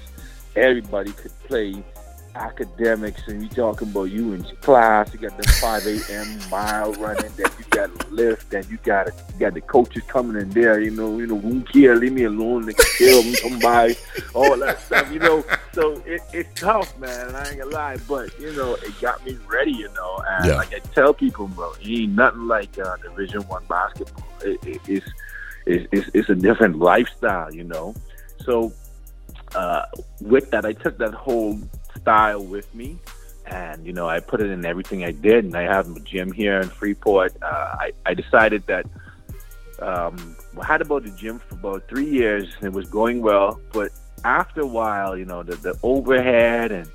Everybody 0.55 1.13
could 1.13 1.33
play 1.47 1.83
academics, 2.37 3.27
and 3.29 3.43
you 3.43 3.49
talking 3.49 3.89
about 3.89 4.05
you 4.05 4.33
in 4.35 4.45
class. 4.61 5.13
You 5.13 5.19
got 5.21 5.37
the 5.37 5.45
five 5.61 5.87
a.m. 5.87 6.39
mile 6.51 6.93
running. 6.95 7.33
Then 7.37 7.47
you 7.59 7.65
got 7.71 7.99
to 7.99 8.07
lift. 8.09 8.51
Then 8.51 8.65
you 8.71 8.79
got 8.85 9.07
you 9.33 9.39
got 9.41 9.55
the 9.55 9.61
coaches 9.63 10.03
coming 10.09 10.41
in 10.41 10.51
there. 10.51 10.81
You 10.81 10.91
know, 10.91 11.19
you 11.19 11.27
know, 11.27 11.35
won't 11.35 11.71
care. 11.73 11.97
Leave 11.97 12.13
me 12.13 12.25
alone. 12.25 12.67
They 12.67 12.75
can 12.75 12.87
kill 12.99 13.23
me. 13.23 13.35
Somebody, 13.37 13.97
all 14.35 14.57
that 14.59 14.81
stuff. 14.83 15.11
You 15.13 15.19
know, 15.21 15.45
so 15.73 16.03
it, 16.07 16.23
it's 16.33 16.61
tough, 16.61 16.97
man. 16.99 17.35
I 17.35 17.51
ain't 17.51 17.59
gonna 17.59 17.71
lie, 17.71 17.97
but 18.09 18.39
you 18.39 18.53
know, 18.55 18.75
it 18.75 19.01
got 19.01 19.25
me 19.25 19.37
ready. 19.49 19.73
You 19.73 19.89
know, 19.95 20.23
and 20.29 20.49
Yeah. 20.49 20.57
like 20.57 20.75
I 20.75 20.79
tell 20.95 21.15
people, 21.15 21.49
bro, 21.49 21.73
it 21.81 21.89
ain't 21.89 22.13
nothing 22.13 22.47
like 22.47 22.79
uh, 22.79 22.97
Division 23.03 23.43
One 23.43 23.65
basketball. 23.69 24.25
It, 24.43 24.61
it, 24.65 24.81
it's, 24.87 25.07
it's 25.67 25.89
it's 25.93 26.11
it's 26.15 26.29
a 26.29 26.35
different 26.35 26.79
lifestyle. 26.79 27.53
You 27.53 27.65
know, 27.65 27.95
so 28.45 28.73
uh, 29.55 29.83
with 30.21 30.51
that, 30.51 30.65
I 30.67 30.73
took 30.73 30.99
that 30.99 31.15
whole 31.15 31.59
style 32.07 32.45
with 32.45 32.73
me, 32.73 32.99
and 33.47 33.85
you 33.85 33.93
know, 33.93 34.09
I 34.09 34.21
put 34.21 34.41
it 34.41 34.51
in 34.51 34.65
everything 34.65 35.03
I 35.03 35.11
did. 35.11 35.45
And 35.45 35.57
I 35.57 35.63
have 35.63 35.85
a 35.91 36.01
gym 36.01 36.31
here 36.31 36.61
in 36.61 36.69
Freeport. 36.69 37.33
Uh, 37.43 37.85
I 37.85 37.93
I 38.11 38.15
decided 38.15 38.63
that 38.67 38.87
um, 39.81 40.37
I 40.63 40.65
had 40.65 40.81
about 40.81 41.03
the 41.03 41.11
gym 41.11 41.41
for 41.41 41.55
about 41.57 41.89
three 41.89 42.09
years. 42.21 42.47
and 42.57 42.65
It 42.71 42.73
was 42.73 42.89
going 42.89 43.23
well, 43.23 43.61
but 43.73 43.91
after 44.25 44.61
a 44.61 44.73
while, 44.81 45.17
you 45.21 45.25
know, 45.25 45.43
the 45.43 45.57
the 45.57 45.75
overhead 45.83 46.71
and 46.71 46.89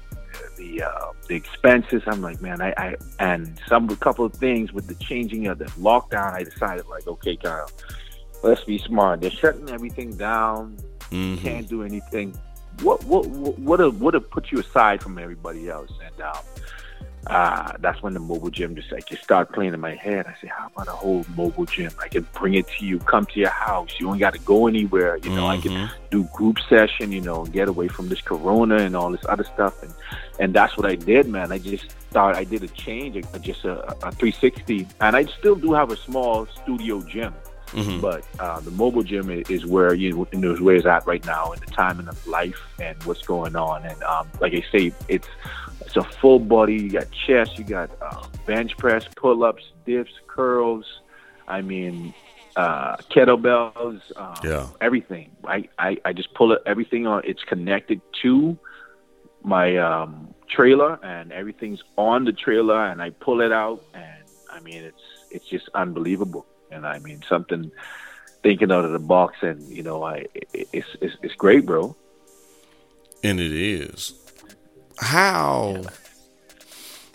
the 0.58 0.84
uh, 0.84 1.08
the 1.28 1.36
expenses. 1.36 2.02
I'm 2.08 2.22
like, 2.22 2.42
man, 2.42 2.62
I, 2.62 2.72
I 2.78 2.96
and 3.20 3.60
some 3.68 3.84
couple 3.98 4.24
of 4.24 4.34
things 4.34 4.72
with 4.72 4.88
the 4.88 4.96
changing 4.96 5.48
of 5.48 5.58
the 5.58 5.70
lockdown. 5.90 6.32
I 6.40 6.44
decided, 6.44 6.86
like, 6.88 7.06
okay, 7.16 7.36
Kyle, 7.36 7.70
let's 8.44 8.64
be 8.64 8.78
smart. 8.78 9.20
They're 9.20 9.40
shutting 9.44 9.70
everything 9.70 10.16
down 10.16 10.78
hmm 11.12 11.36
can't 11.36 11.68
do 11.68 11.84
anything. 11.84 12.34
What 12.82 13.04
what 13.06 13.26
what 13.28 13.60
would 13.60 13.80
have 13.80 14.02
would 14.02 14.14
have 14.14 14.30
put 14.30 14.52
you 14.52 14.60
aside 14.60 15.02
from 15.02 15.18
everybody 15.18 15.70
else? 15.70 15.92
And 16.06 16.22
um, 16.22 16.38
uh, 17.28 17.74
that's 17.80 18.02
when 18.02 18.14
the 18.14 18.20
mobile 18.20 18.50
gym 18.50 18.76
just 18.76 18.92
like 18.92 19.06
just 19.06 19.24
started 19.24 19.54
playing 19.54 19.74
in 19.74 19.80
my 19.80 19.94
head. 19.94 20.26
I 20.26 20.36
said, 20.42 20.50
how 20.50 20.68
about 20.68 20.88
a 20.88 20.92
whole 20.92 21.24
mobile 21.36 21.66
gym? 21.66 21.92
I 22.02 22.08
can 22.08 22.28
bring 22.34 22.56
it 22.56 22.66
to 22.80 22.86
you, 22.86 22.98
come 23.00 23.28
to 23.28 23.40
your 23.40 23.50
house. 23.52 23.92
You 24.00 24.08
don't 24.08 24.18
got 24.18 24.34
to 24.34 24.40
go 24.40 24.66
anywhere. 24.68 25.18
You 25.18 25.30
know, 25.30 25.46
I 25.48 25.58
can 25.58 25.72
Mhm. 25.72 25.90
do 26.10 26.24
group 26.34 26.58
session. 26.68 27.12
You 27.12 27.22
know, 27.22 27.46
get 27.46 27.68
away 27.68 27.88
from 27.88 28.10
this 28.10 28.22
corona 28.22 28.78
and 28.78 28.96
all 28.96 29.12
this 29.12 29.26
other 29.30 29.44
stuff. 29.44 29.82
And 29.84 29.94
and 30.40 30.54
that's 30.54 30.76
what 30.78 30.88
I 30.88 30.96
did, 30.96 31.28
man. 31.28 31.52
I 31.52 31.60
just 31.60 31.92
thought 32.10 32.36
I 32.36 32.44
did 32.44 32.64
a 32.64 32.68
change, 32.70 33.24
just 33.42 33.64
a, 33.66 33.76
a 34.06 34.12
360, 34.12 34.88
and 35.00 35.16
I 35.16 35.26
still 35.26 35.56
do 35.56 35.74
have 35.74 35.92
a 35.92 35.98
small 35.98 36.48
studio 36.64 37.02
gym. 37.02 37.34
Mhm. 37.72 38.02
But 38.02 38.26
uh, 38.40 38.60
the 38.60 38.72
mobile 38.72 39.04
gym 39.04 39.30
is 39.30 39.66
where 39.66 39.94
you 39.94 40.28
know, 40.34 40.56
where 40.56 40.76
it's 40.76 40.86
at 40.86 41.06
right 41.08 41.26
now 41.26 41.52
in 41.54 41.60
the 41.60 41.68
timing 41.68 42.08
of 42.08 42.28
life 42.28 42.60
and 42.80 43.02
what's 43.04 43.22
going 43.22 43.56
on. 43.56 43.86
And 43.86 44.02
um, 44.04 44.28
like 44.40 44.54
I 44.54 44.64
say, 44.72 44.92
it's 45.08 45.28
it's 45.86 45.96
a 45.96 46.04
full 46.04 46.40
body. 46.40 46.76
You 46.76 46.90
got 46.90 47.08
chest, 47.12 47.58
you 47.58 47.64
got 47.64 47.90
uh, 48.02 48.24
bench 48.46 48.78
press, 48.78 49.06
pull 49.16 49.44
ups, 49.44 49.64
dips, 49.86 50.12
curls. 50.28 50.86
I 51.48 51.62
mean, 51.62 52.14
uh, 52.56 52.98
kettlebells. 52.98 54.02
Um, 54.16 54.36
Yeah. 54.44 54.68
everything. 54.82 55.32
I, 55.46 55.68
I 55.80 55.98
I 56.06 56.14
just 56.14 56.34
pull 56.34 56.52
it 56.52 56.62
everything 56.66 57.08
on. 57.08 57.22
It's 57.26 57.44
connected 57.44 58.02
to 58.22 58.58
my 59.44 59.78
um, 59.78 60.34
trailer, 60.50 61.00
and 61.04 61.32
everything's 61.32 61.82
on 61.98 62.26
the 62.26 62.34
trailer, 62.34 62.86
and 62.86 63.02
I 63.02 63.10
pull 63.12 63.42
it 63.42 63.52
out, 63.52 63.84
and 63.94 64.24
I 64.50 64.60
mean, 64.60 64.84
it's 64.84 65.02
it's 65.32 65.48
just 65.48 65.70
unbelievable. 65.74 66.46
And 66.72 66.88
I 66.88 67.00
mean, 67.00 67.22
something 67.28 67.72
thinking 68.44 68.72
out 68.72 68.86
of 68.86 68.92
the 68.92 69.00
box, 69.00 69.38
and 69.42 69.62
you 69.70 69.84
know, 69.84 70.04
I 70.04 70.26
it's, 70.54 70.88
it's 71.02 71.16
it's 71.22 71.36
great, 71.36 71.66
bro. 71.66 71.96
And 73.24 73.40
it 73.40 73.52
is. 73.52 74.14
How, 74.98 75.84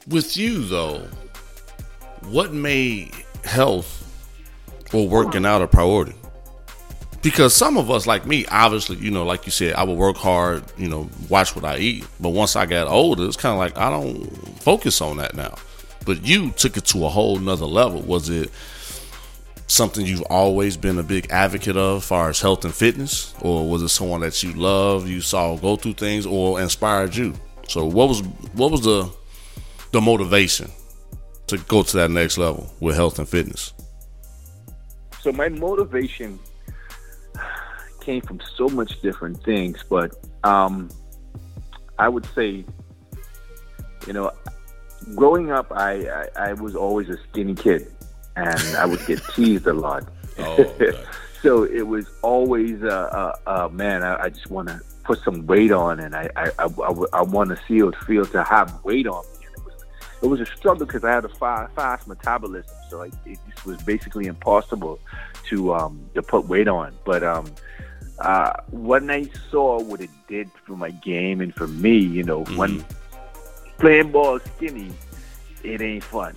with 0.08 0.36
you 0.36 0.64
though, 0.64 1.08
what 2.24 2.52
made 2.52 3.12
health 3.44 4.02
or 4.92 5.08
working 5.08 5.46
out 5.46 5.62
a 5.62 5.66
priority? 5.66 6.14
Because 7.22 7.54
some 7.54 7.76
of 7.76 7.90
us, 7.90 8.06
like 8.06 8.24
me, 8.24 8.46
obviously, 8.46 8.96
you 8.98 9.10
know, 9.10 9.24
like 9.24 9.46
you 9.46 9.52
said, 9.52 9.74
I 9.74 9.82
would 9.82 9.98
work 9.98 10.16
hard, 10.16 10.62
you 10.76 10.88
know, 10.88 11.10
watch 11.28 11.56
what 11.56 11.64
I 11.64 11.78
eat. 11.78 12.06
But 12.20 12.28
once 12.30 12.54
I 12.54 12.66
got 12.66 12.86
older, 12.86 13.24
it's 13.26 13.36
kind 13.36 13.52
of 13.52 13.58
like 13.58 13.76
I 13.76 13.90
don't 13.90 14.26
focus 14.60 15.00
on 15.00 15.16
that 15.16 15.34
now. 15.34 15.56
But 16.04 16.24
you 16.24 16.52
took 16.52 16.76
it 16.76 16.84
to 16.86 17.04
a 17.04 17.08
whole 17.08 17.38
nother 17.38 17.66
level. 17.66 18.00
Was 18.02 18.28
it 18.28 18.50
something 19.66 20.06
you've 20.06 20.22
always 20.22 20.76
been 20.76 20.98
a 20.98 21.02
big 21.02 21.30
advocate 21.30 21.76
of, 21.76 21.98
as 21.98 22.08
far 22.08 22.28
as 22.28 22.40
health 22.40 22.64
and 22.64 22.74
fitness, 22.74 23.34
or 23.40 23.68
was 23.68 23.82
it 23.82 23.88
someone 23.88 24.20
that 24.20 24.42
you 24.42 24.52
love, 24.52 25.08
you 25.08 25.20
saw 25.20 25.56
go 25.56 25.76
through 25.76 25.94
things, 25.94 26.26
or 26.26 26.60
inspired 26.60 27.14
you? 27.14 27.34
So, 27.68 27.84
what 27.84 28.08
was 28.08 28.22
what 28.54 28.70
was 28.70 28.82
the 28.82 29.10
the 29.92 30.00
motivation 30.00 30.70
to 31.46 31.58
go 31.58 31.82
to 31.82 31.96
that 31.96 32.10
next 32.10 32.38
level 32.38 32.72
with 32.80 32.96
health 32.96 33.18
and 33.18 33.28
fitness? 33.28 33.72
So 35.20 35.32
my 35.32 35.48
motivation 35.48 36.38
came 38.00 38.20
from 38.20 38.40
so 38.56 38.68
much 38.68 39.00
different 39.00 39.42
things, 39.42 39.82
but 39.88 40.14
um, 40.44 40.88
I 41.98 42.08
would 42.08 42.26
say, 42.34 42.64
you 44.06 44.12
know, 44.12 44.30
growing 45.14 45.50
up, 45.50 45.72
I, 45.72 46.08
I, 46.08 46.28
I 46.36 46.52
was 46.52 46.76
always 46.76 47.08
a 47.08 47.16
skinny 47.28 47.54
kid, 47.54 47.92
and 48.36 48.76
I 48.76 48.86
would 48.86 49.04
get 49.06 49.22
teased 49.34 49.66
a 49.66 49.74
lot. 49.74 50.04
Oh, 50.38 50.52
okay. 50.58 50.92
so 51.42 51.62
it 51.62 51.86
was 51.86 52.10
always, 52.20 52.82
uh, 52.82 52.88
uh, 53.46 53.50
uh 53.50 53.68
man, 53.70 54.02
I, 54.02 54.24
I 54.24 54.28
just 54.28 54.50
want 54.50 54.68
to 54.68 54.82
put 55.02 55.18
some 55.20 55.46
weight 55.46 55.72
on, 55.72 55.98
and 55.98 56.14
I, 56.14 56.28
I, 56.36 56.50
I, 56.58 56.66
I, 56.66 57.04
I 57.14 57.22
want 57.22 57.48
to 57.48 57.58
see 57.66 57.78
it 57.78 57.96
feel 58.06 58.26
to 58.26 58.44
have 58.44 58.84
weight 58.84 59.06
on 59.06 59.24
me. 59.24 59.46
And 59.46 59.54
it 59.54 59.64
was, 59.64 59.84
it 60.22 60.26
was 60.26 60.40
a 60.40 60.46
struggle 60.46 60.84
because 60.84 61.04
I 61.04 61.12
had 61.12 61.24
a 61.24 61.30
fast, 61.30 61.74
fast 61.74 62.06
metabolism, 62.06 62.70
so 62.90 63.04
I, 63.04 63.10
it 63.24 63.38
was 63.64 63.80
basically 63.82 64.26
impossible 64.26 64.98
to 65.48 65.74
um, 65.74 66.04
to 66.12 66.22
put 66.22 66.46
weight 66.48 66.68
on. 66.68 66.92
But 67.06 67.22
um, 67.22 67.46
uh, 68.18 68.52
when 68.70 69.10
I 69.10 69.30
saw 69.50 69.80
what 69.80 70.02
it 70.02 70.10
did 70.28 70.50
for 70.66 70.76
my 70.76 70.90
game 70.90 71.40
and 71.40 71.54
for 71.54 71.66
me, 71.66 71.96
you 71.96 72.24
know, 72.24 72.44
mm-hmm. 72.44 72.56
when 72.56 72.84
playing 73.78 74.12
ball 74.12 74.38
skinny, 74.40 74.92
it 75.62 75.80
ain't 75.80 76.04
fun. 76.04 76.36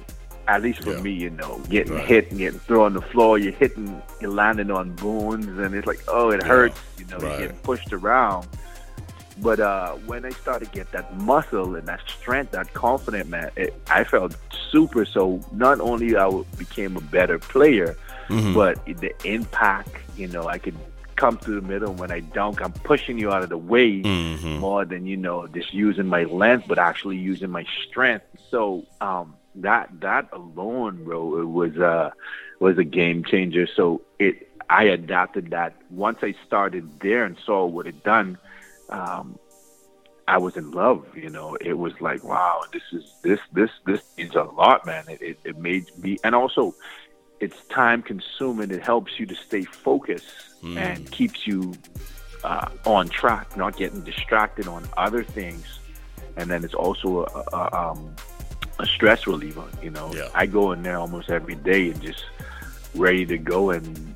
At 0.49 0.63
least 0.63 0.81
for 0.81 0.93
yeah. 0.93 1.01
me, 1.01 1.11
you 1.11 1.29
know, 1.29 1.61
getting 1.69 1.93
right. 1.93 2.07
hit 2.07 2.31
and 2.31 2.39
getting 2.39 2.59
thrown 2.59 2.87
on 2.87 2.93
the 2.93 3.01
floor, 3.01 3.37
you're 3.37 3.53
hitting, 3.53 4.01
you're 4.19 4.31
landing 4.31 4.71
on 4.71 4.95
bones, 4.95 5.45
and 5.45 5.75
it's 5.75 5.85
like, 5.85 6.01
oh, 6.07 6.31
it 6.31 6.41
yeah. 6.41 6.47
hurts. 6.47 6.79
You 6.97 7.05
know, 7.05 7.17
right. 7.17 7.21
you're 7.29 7.47
getting 7.47 7.57
pushed 7.57 7.93
around. 7.93 8.47
But 9.37 9.59
uh, 9.59 9.93
when 10.07 10.25
I 10.25 10.31
started 10.31 10.65
to 10.65 10.71
get 10.71 10.91
that 10.91 11.15
muscle 11.17 11.75
and 11.75 11.87
that 11.87 12.01
strength, 12.07 12.51
that 12.53 12.73
confidence, 12.73 13.29
man, 13.29 13.51
it, 13.55 13.75
I 13.91 14.03
felt 14.03 14.35
super. 14.71 15.05
So 15.05 15.39
not 15.51 15.79
only 15.79 16.17
I 16.17 16.27
became 16.57 16.97
a 16.97 17.01
better 17.01 17.37
player, 17.37 17.95
mm-hmm. 18.27 18.55
but 18.55 18.83
the 18.85 19.13
impact, 19.23 19.95
you 20.17 20.27
know, 20.27 20.47
I 20.47 20.57
could 20.57 20.75
come 21.15 21.37
through 21.37 21.61
the 21.61 21.67
middle. 21.67 21.93
When 21.93 22.11
I 22.11 22.21
dunk, 22.21 22.59
I'm 22.59 22.73
pushing 22.73 23.19
you 23.19 23.31
out 23.31 23.43
of 23.43 23.49
the 23.49 23.57
way 23.57 24.01
mm-hmm. 24.01 24.57
more 24.57 24.83
than 24.83 25.05
you 25.05 25.15
know, 25.15 25.45
just 25.45 25.75
using 25.75 26.07
my 26.07 26.23
length, 26.23 26.67
but 26.67 26.79
actually 26.79 27.17
using 27.17 27.51
my 27.51 27.65
strength. 27.87 28.25
So 28.49 28.85
um, 28.99 29.35
that 29.61 29.89
that 30.01 30.29
alone, 30.33 31.03
bro, 31.03 31.39
it 31.39 31.47
was 31.47 31.77
uh 31.77 32.11
was 32.59 32.77
a 32.77 32.83
game 32.83 33.23
changer. 33.23 33.67
So 33.75 34.01
it 34.19 34.49
I 34.69 34.83
adapted 34.83 35.49
that 35.51 35.75
once 35.89 36.19
I 36.21 36.35
started 36.45 36.99
there 36.99 37.25
and 37.25 37.37
saw 37.45 37.65
what 37.65 37.87
it 37.87 38.03
done. 38.03 38.37
Um, 38.89 39.37
I 40.27 40.37
was 40.37 40.57
in 40.57 40.69
love, 40.71 41.05
you 41.15 41.29
know. 41.29 41.57
It 41.59 41.73
was 41.73 41.99
like, 41.99 42.23
wow, 42.23 42.61
this 42.71 42.83
is 42.91 43.11
this 43.23 43.39
this 43.51 43.71
this 43.85 44.01
means 44.15 44.35
a 44.35 44.43
lot, 44.43 44.85
man. 44.85 45.03
It, 45.09 45.21
it, 45.21 45.39
it 45.43 45.57
made 45.57 45.85
me, 45.97 46.19
and 46.23 46.35
also, 46.35 46.75
it's 47.39 47.65
time 47.65 48.03
consuming. 48.03 48.69
It 48.69 48.83
helps 48.83 49.19
you 49.19 49.25
to 49.25 49.35
stay 49.35 49.63
focused 49.63 50.27
mm. 50.63 50.77
and 50.77 51.09
keeps 51.11 51.47
you 51.47 51.73
uh, 52.43 52.69
on 52.85 53.09
track, 53.09 53.57
not 53.57 53.75
getting 53.75 54.01
distracted 54.01 54.67
on 54.67 54.87
other 54.97 55.23
things. 55.23 55.65
And 56.37 56.49
then 56.49 56.63
it's 56.63 56.75
also 56.75 57.25
a, 57.25 57.55
a, 57.55 57.73
um, 57.75 58.15
a 58.79 58.85
stress 58.85 59.27
reliever. 59.27 59.65
You 59.83 59.91
know, 59.91 60.11
yeah. 60.13 60.29
I 60.33 60.45
go 60.45 60.71
in 60.71 60.81
there 60.83 60.97
almost 60.97 61.29
every 61.29 61.55
day 61.55 61.89
and 61.91 62.01
just 62.01 62.23
ready 62.95 63.25
to 63.27 63.37
go, 63.37 63.69
and 63.69 64.15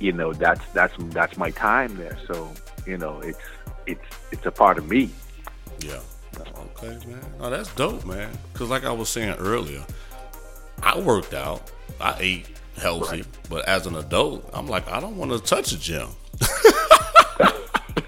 you 0.00 0.12
know 0.12 0.32
that's 0.32 0.64
that's 0.72 0.94
that's 0.98 1.36
my 1.36 1.50
time 1.50 1.96
there. 1.96 2.16
So 2.26 2.50
you 2.86 2.96
know, 2.96 3.20
it's 3.20 3.38
it's 3.86 4.04
it's 4.32 4.46
a 4.46 4.50
part 4.50 4.78
of 4.78 4.88
me. 4.88 5.10
Yeah. 5.80 6.00
Okay, 6.78 6.98
man. 7.06 7.24
Oh, 7.40 7.50
that's 7.50 7.74
dope, 7.74 8.04
man. 8.04 8.30
Because 8.52 8.68
like 8.68 8.84
I 8.84 8.92
was 8.92 9.08
saying 9.08 9.36
earlier, 9.38 9.84
I 10.82 10.98
worked 10.98 11.34
out, 11.34 11.70
I 12.00 12.16
ate 12.18 12.46
healthy, 12.76 13.18
right. 13.18 13.26
but 13.48 13.66
as 13.66 13.86
an 13.86 13.96
adult, 13.96 14.48
I'm 14.52 14.66
like, 14.66 14.86
I 14.88 15.00
don't 15.00 15.16
want 15.16 15.32
to 15.32 15.38
touch 15.38 15.72
a 15.72 15.78
gym. 15.78 16.08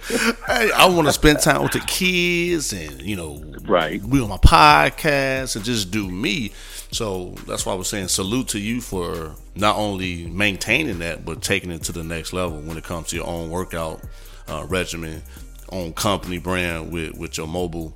hey, 0.08 0.70
I 0.74 0.86
want 0.86 1.06
to 1.06 1.12
spend 1.12 1.40
time 1.40 1.62
with 1.62 1.72
the 1.72 1.80
kids 1.80 2.72
and 2.72 3.02
you 3.02 3.16
know, 3.16 3.42
right, 3.66 4.00
be 4.10 4.20
on 4.20 4.28
my 4.28 4.36
podcast 4.38 5.56
and 5.56 5.64
just 5.64 5.90
do 5.90 6.08
me. 6.08 6.52
So 6.90 7.30
that's 7.46 7.66
why 7.66 7.72
I 7.72 7.76
was 7.76 7.88
saying 7.88 8.08
salute 8.08 8.48
to 8.48 8.58
you 8.58 8.80
for 8.80 9.34
not 9.54 9.76
only 9.76 10.26
maintaining 10.26 11.00
that, 11.00 11.24
but 11.24 11.42
taking 11.42 11.70
it 11.70 11.82
to 11.84 11.92
the 11.92 12.02
next 12.02 12.32
level 12.32 12.60
when 12.60 12.78
it 12.78 12.84
comes 12.84 13.08
to 13.08 13.16
your 13.16 13.26
own 13.26 13.50
workout 13.50 14.00
uh, 14.48 14.64
regimen, 14.68 15.22
own 15.70 15.92
company 15.92 16.38
brand 16.38 16.90
with 16.90 17.16
with 17.18 17.36
your 17.36 17.46
mobile 17.46 17.94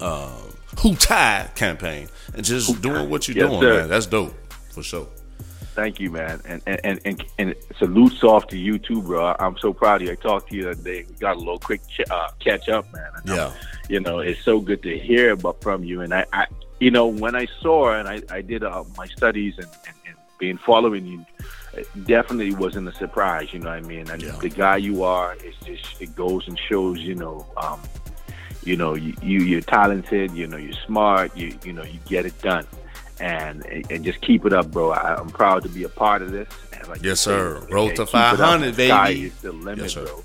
uh, 0.00 0.36
Who 0.80 0.96
Tired 0.96 1.54
campaign, 1.54 2.08
and 2.34 2.44
just 2.44 2.82
doing 2.82 3.08
what 3.08 3.28
you're 3.28 3.36
yes, 3.36 3.48
doing, 3.48 3.60
sir. 3.60 3.80
man. 3.80 3.88
That's 3.88 4.06
dope 4.06 4.34
for 4.70 4.82
sure. 4.82 5.06
Thank 5.74 6.00
you, 6.00 6.10
man, 6.10 6.42
and 6.44 6.62
and 6.66 7.00
and 7.06 7.24
and 7.38 7.54
salutes 7.78 8.22
off 8.22 8.46
to 8.48 8.58
you 8.58 8.78
too, 8.78 9.00
bro. 9.00 9.34
I'm 9.38 9.56
so 9.56 9.72
proud 9.72 10.02
of 10.02 10.08
you. 10.08 10.12
I 10.12 10.16
talked 10.16 10.50
to 10.50 10.56
you 10.56 10.64
the 10.64 10.70
other 10.72 10.82
day. 10.82 11.06
We 11.08 11.14
got 11.14 11.36
a 11.36 11.38
little 11.38 11.58
quick 11.58 11.80
ch- 11.88 12.10
uh, 12.10 12.28
catch 12.40 12.68
up, 12.68 12.92
man. 12.92 13.10
And 13.16 13.28
yeah, 13.28 13.54
you 13.88 14.00
know, 14.00 14.18
it's 14.18 14.42
so 14.42 14.60
good 14.60 14.82
to 14.82 14.98
hear 14.98 15.32
about 15.32 15.62
from 15.62 15.82
you. 15.82 16.02
And 16.02 16.12
I, 16.12 16.26
I 16.30 16.46
you 16.78 16.90
know, 16.90 17.06
when 17.06 17.34
I 17.34 17.46
saw 17.62 17.94
and 17.94 18.06
I, 18.06 18.20
I 18.28 18.42
did 18.42 18.62
uh, 18.62 18.84
my 18.98 19.06
studies 19.06 19.54
and, 19.56 19.68
and, 19.86 19.96
and 20.08 20.16
being 20.38 20.58
following 20.58 21.06
you, 21.06 21.24
it 21.72 21.88
definitely 22.04 22.54
wasn't 22.54 22.88
a 22.88 22.94
surprise. 22.94 23.54
You 23.54 23.60
know 23.60 23.70
what 23.70 23.78
I 23.78 23.88
mean? 23.88 24.10
And 24.10 24.20
yeah. 24.20 24.36
the 24.42 24.50
guy 24.50 24.76
you 24.76 25.04
are, 25.04 25.36
it's 25.40 25.58
just 25.64 26.02
it 26.02 26.14
goes 26.14 26.46
and 26.48 26.58
shows. 26.68 26.98
You 26.98 27.14
know, 27.14 27.46
um, 27.56 27.80
you 28.62 28.76
know, 28.76 28.94
you, 28.94 29.14
you 29.22 29.40
you're 29.40 29.62
talented. 29.62 30.32
You 30.32 30.48
know, 30.48 30.58
you're 30.58 30.80
smart. 30.84 31.34
You 31.34 31.58
you 31.64 31.72
know, 31.72 31.84
you 31.84 31.98
get 32.04 32.26
it 32.26 32.38
done 32.42 32.66
and 33.22 33.64
and 33.64 34.04
just 34.04 34.20
keep 34.20 34.44
it 34.44 34.52
up, 34.52 34.70
bro. 34.70 34.90
I, 34.90 35.18
am 35.18 35.30
proud 35.30 35.62
to 35.62 35.68
be 35.68 35.84
a 35.84 35.88
part 35.88 36.22
of 36.22 36.32
this. 36.32 36.48
Like 36.88 37.02
yes, 37.02 37.20
sir. 37.20 37.60
Say, 37.60 37.72
Road 37.72 37.96
to 37.96 38.06
500, 38.06 38.76
baby. 38.76 38.88
Sky 38.88 39.10
is 39.10 39.40
the 39.40 39.52
limit, 39.52 39.84
yes, 39.84 39.92
sir. 39.92 40.04
bro. 40.04 40.24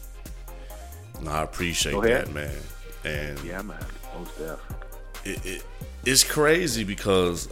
No, 1.22 1.32
I 1.32 1.44
appreciate 1.44 2.02
that, 2.02 2.34
man. 2.34 2.56
And 3.04 3.40
yeah, 3.44 3.62
man, 3.62 3.78
most 4.18 4.38
definitely. 4.38 4.76
It, 5.26 5.46
it, 5.46 5.66
it's 6.06 6.24
crazy 6.24 6.84
because 6.84 7.50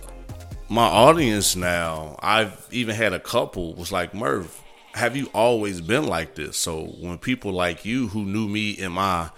my 0.67 0.85
audience 0.85 1.55
now, 1.55 2.17
I've 2.19 2.67
even 2.71 2.95
had 2.95 3.13
a 3.13 3.19
couple 3.19 3.75
was 3.75 3.91
like, 3.91 4.15
Murph, 4.15 4.63
have 4.95 5.15
you 5.15 5.27
always 5.33 5.79
been 5.79 6.07
like 6.07 6.33
this? 6.33 6.57
So 6.57 6.85
when 6.85 7.19
people 7.19 7.51
like 7.51 7.85
you 7.85 8.07
who 8.07 8.25
knew 8.25 8.47
me 8.47 8.71
in 8.71 8.93
my, 8.93 9.29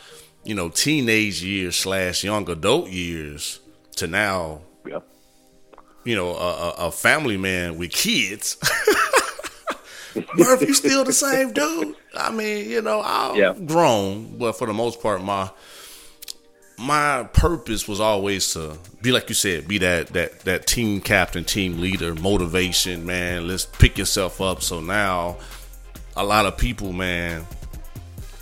you 0.46 0.56
know, 0.56 0.70
teenage 0.70 1.43
years 1.43 1.76
slash 1.76 2.24
young 2.24 2.50
adult 2.50 2.89
years 2.89 3.60
to 3.98 4.08
now 4.08 4.62
you 6.08 6.15
know, 6.15 6.30
a, 6.36 6.88
a 6.88 6.91
family 6.91 7.36
man 7.36 7.78
with 7.78 7.91
kids. 7.91 8.58
Murph, 10.38 10.62
you 10.62 10.74
still 10.74 11.04
the 11.04 11.12
same 11.12 11.52
dude. 11.52 11.96
I 12.15 12.32
mean, 12.32 12.70
you 12.70 12.82
know, 12.82 13.02
I'm 13.04 13.36
yeah. 13.36 13.54
grown, 13.54 14.38
but 14.38 14.54
for 14.54 14.65
the 14.67 14.74
most 14.74 15.02
part, 15.02 15.22
my 15.22 15.52
my 16.78 17.28
purpose 17.34 17.89
was 17.89 18.00
always 18.00 18.54
to 18.54 18.78
be 19.02 19.12
like 19.12 19.28
you 19.28 19.36
said, 19.36 19.67
be 19.67 19.80
that 19.80 20.08
that 20.08 20.39
that 20.41 20.65
team 20.65 21.02
captain, 21.02 21.43
team 21.43 21.82
leader, 21.82 22.15
motivation, 22.15 23.06
man. 23.06 23.46
Let's 23.46 23.65
pick 23.65 23.98
yourself 23.98 24.39
up. 24.39 24.62
So 24.62 24.80
now, 24.80 25.36
a 26.15 26.24
lot 26.24 26.46
of 26.46 26.58
people, 26.58 26.93
man, 26.93 27.46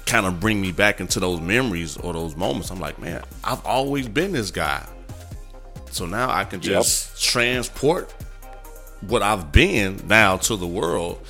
kind 0.05 0.27
of 0.27 0.39
bring 0.39 0.61
me 0.61 0.71
back 0.71 0.99
into 0.99 1.19
those 1.19 1.41
memories 1.41 1.97
or 1.97 2.13
those 2.13 2.35
moments. 2.35 2.69
I'm 2.69 2.79
like, 2.79 2.99
man, 2.99 3.23
I've 3.43 3.65
always 3.65 4.07
been 4.07 4.33
this 4.33 4.51
guy. 4.51 4.87
So 5.95 6.05
now 6.05 6.29
I 6.29 6.43
can 6.43 6.59
just 6.59 7.11
yep. 7.11 7.19
transport 7.31 8.13
what 9.07 9.23
I've 9.23 9.53
been 9.53 10.05
now 10.07 10.35
to 10.35 10.57
the 10.57 10.67
world 10.67 11.25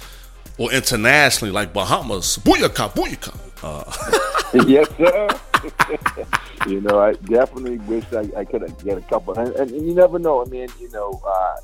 or 0.57 0.71
internationally, 0.73 1.51
like 1.51 1.71
Bahamas. 1.71 2.39
Booyaka, 2.39 2.89
booyaka. 2.95 3.37
Uh. 3.61 4.63
yes, 4.67 4.89
sir. 4.97 6.67
you 6.67 6.81
know, 6.81 6.99
I 6.99 7.13
definitely 7.13 7.77
wish 7.77 8.05
I, 8.11 8.27
I 8.35 8.43
could 8.43 8.63
get 8.83 8.97
a 8.97 9.01
couple. 9.01 9.37
And, 9.37 9.55
and, 9.55 9.69
you 9.69 9.93
never 9.93 10.17
know. 10.17 10.43
I 10.43 10.49
mean, 10.49 10.67
you 10.79 10.89
know, 10.89 11.21
uh, 11.23 11.57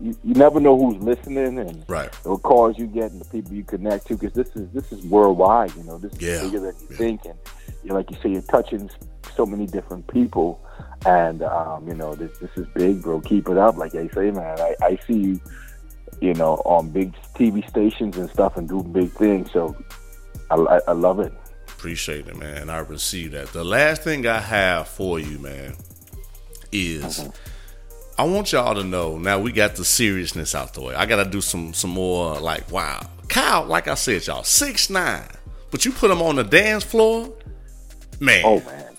you, 0.00 0.16
you 0.22 0.34
never 0.34 0.60
know 0.60 0.78
who's 0.78 1.02
listening 1.02 1.58
and 1.58 1.84
right. 1.88 2.12
the 2.22 2.36
calls 2.36 2.78
you 2.78 2.86
get 2.86 3.10
and 3.10 3.20
the 3.20 3.28
people 3.30 3.52
you 3.52 3.64
connect 3.64 4.06
to 4.06 4.16
because 4.16 4.32
this 4.32 4.54
is 4.54 4.70
this 4.70 4.92
is 4.92 5.04
worldwide. 5.06 5.74
You 5.74 5.82
know, 5.82 5.98
this 5.98 6.12
is 6.12 6.20
yeah. 6.20 6.42
bigger 6.42 6.60
than 6.60 6.74
you 6.76 6.86
yeah. 6.90 6.96
think, 6.96 7.24
and 7.24 7.38
you 7.82 7.88
know, 7.88 7.96
like 7.96 8.10
you 8.12 8.16
say, 8.22 8.28
you're 8.28 8.42
touching 8.42 8.88
so 9.36 9.46
many 9.46 9.66
different 9.66 10.06
people 10.08 10.60
and 11.06 11.42
um, 11.42 11.86
you 11.86 11.94
know, 11.94 12.14
this 12.14 12.38
this 12.38 12.50
is 12.56 12.66
big, 12.74 13.02
bro. 13.02 13.20
Keep 13.20 13.48
it 13.48 13.58
up, 13.58 13.76
like 13.76 13.94
I 13.94 14.08
say, 14.08 14.30
man. 14.30 14.58
I, 14.58 14.74
I 14.80 14.98
see 15.06 15.18
you, 15.18 15.40
you 16.20 16.34
know, 16.34 16.54
on 16.64 16.90
big 16.90 17.14
TV 17.34 17.66
stations 17.68 18.16
and 18.16 18.30
stuff, 18.30 18.56
and 18.56 18.68
do 18.68 18.82
big 18.82 19.10
things. 19.10 19.50
So 19.52 19.76
I, 20.50 20.54
I, 20.54 20.80
I 20.88 20.92
love 20.92 21.20
it. 21.20 21.32
Appreciate 21.68 22.26
it, 22.26 22.36
man. 22.36 22.70
I 22.70 22.78
receive 22.78 23.32
that. 23.32 23.48
The 23.48 23.64
last 23.64 24.02
thing 24.02 24.26
I 24.26 24.38
have 24.38 24.88
for 24.88 25.18
you, 25.18 25.38
man, 25.38 25.76
is. 26.72 27.20
Mm-hmm. 27.20 27.30
I 28.16 28.22
want 28.22 28.52
y'all 28.52 28.76
to 28.76 28.84
know 28.84 29.18
now 29.18 29.40
we 29.40 29.50
got 29.50 29.74
the 29.74 29.84
seriousness 29.84 30.54
out 30.54 30.72
the 30.74 30.80
way. 30.80 30.94
I 30.94 31.04
gotta 31.04 31.28
do 31.28 31.40
some 31.40 31.74
some 31.74 31.90
more 31.90 32.38
like 32.38 32.70
wow. 32.70 33.00
Kyle, 33.28 33.64
like 33.64 33.88
I 33.88 33.94
said, 33.94 34.24
y'all, 34.24 34.44
six 34.44 34.88
nine. 34.88 35.26
But 35.72 35.84
you 35.84 35.90
put 35.90 36.12
him 36.12 36.22
on 36.22 36.36
the 36.36 36.44
dance 36.44 36.84
floor, 36.84 37.34
man. 38.20 38.42
Oh 38.46 38.60
man. 38.60 38.93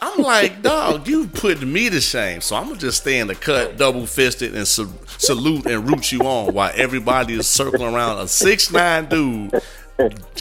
I'm 0.00 0.22
like, 0.22 0.62
dog, 0.62 1.08
you 1.08 1.26
put 1.26 1.62
me 1.62 1.88
to 1.90 2.00
shame. 2.00 2.40
So 2.40 2.56
I'm 2.56 2.68
gonna 2.68 2.78
just 2.78 3.00
stay 3.00 3.18
in 3.18 3.28
the 3.28 3.34
cut, 3.34 3.76
double 3.76 4.06
fisted, 4.06 4.54
and 4.54 4.66
salute 4.68 5.66
and 5.66 5.88
root 5.88 6.12
you 6.12 6.20
on 6.20 6.52
while 6.52 6.72
everybody 6.74 7.34
is 7.34 7.46
circling 7.46 7.94
around 7.94 8.18
a 8.18 8.28
six 8.28 8.70
nine 8.70 9.08
dude, 9.08 9.60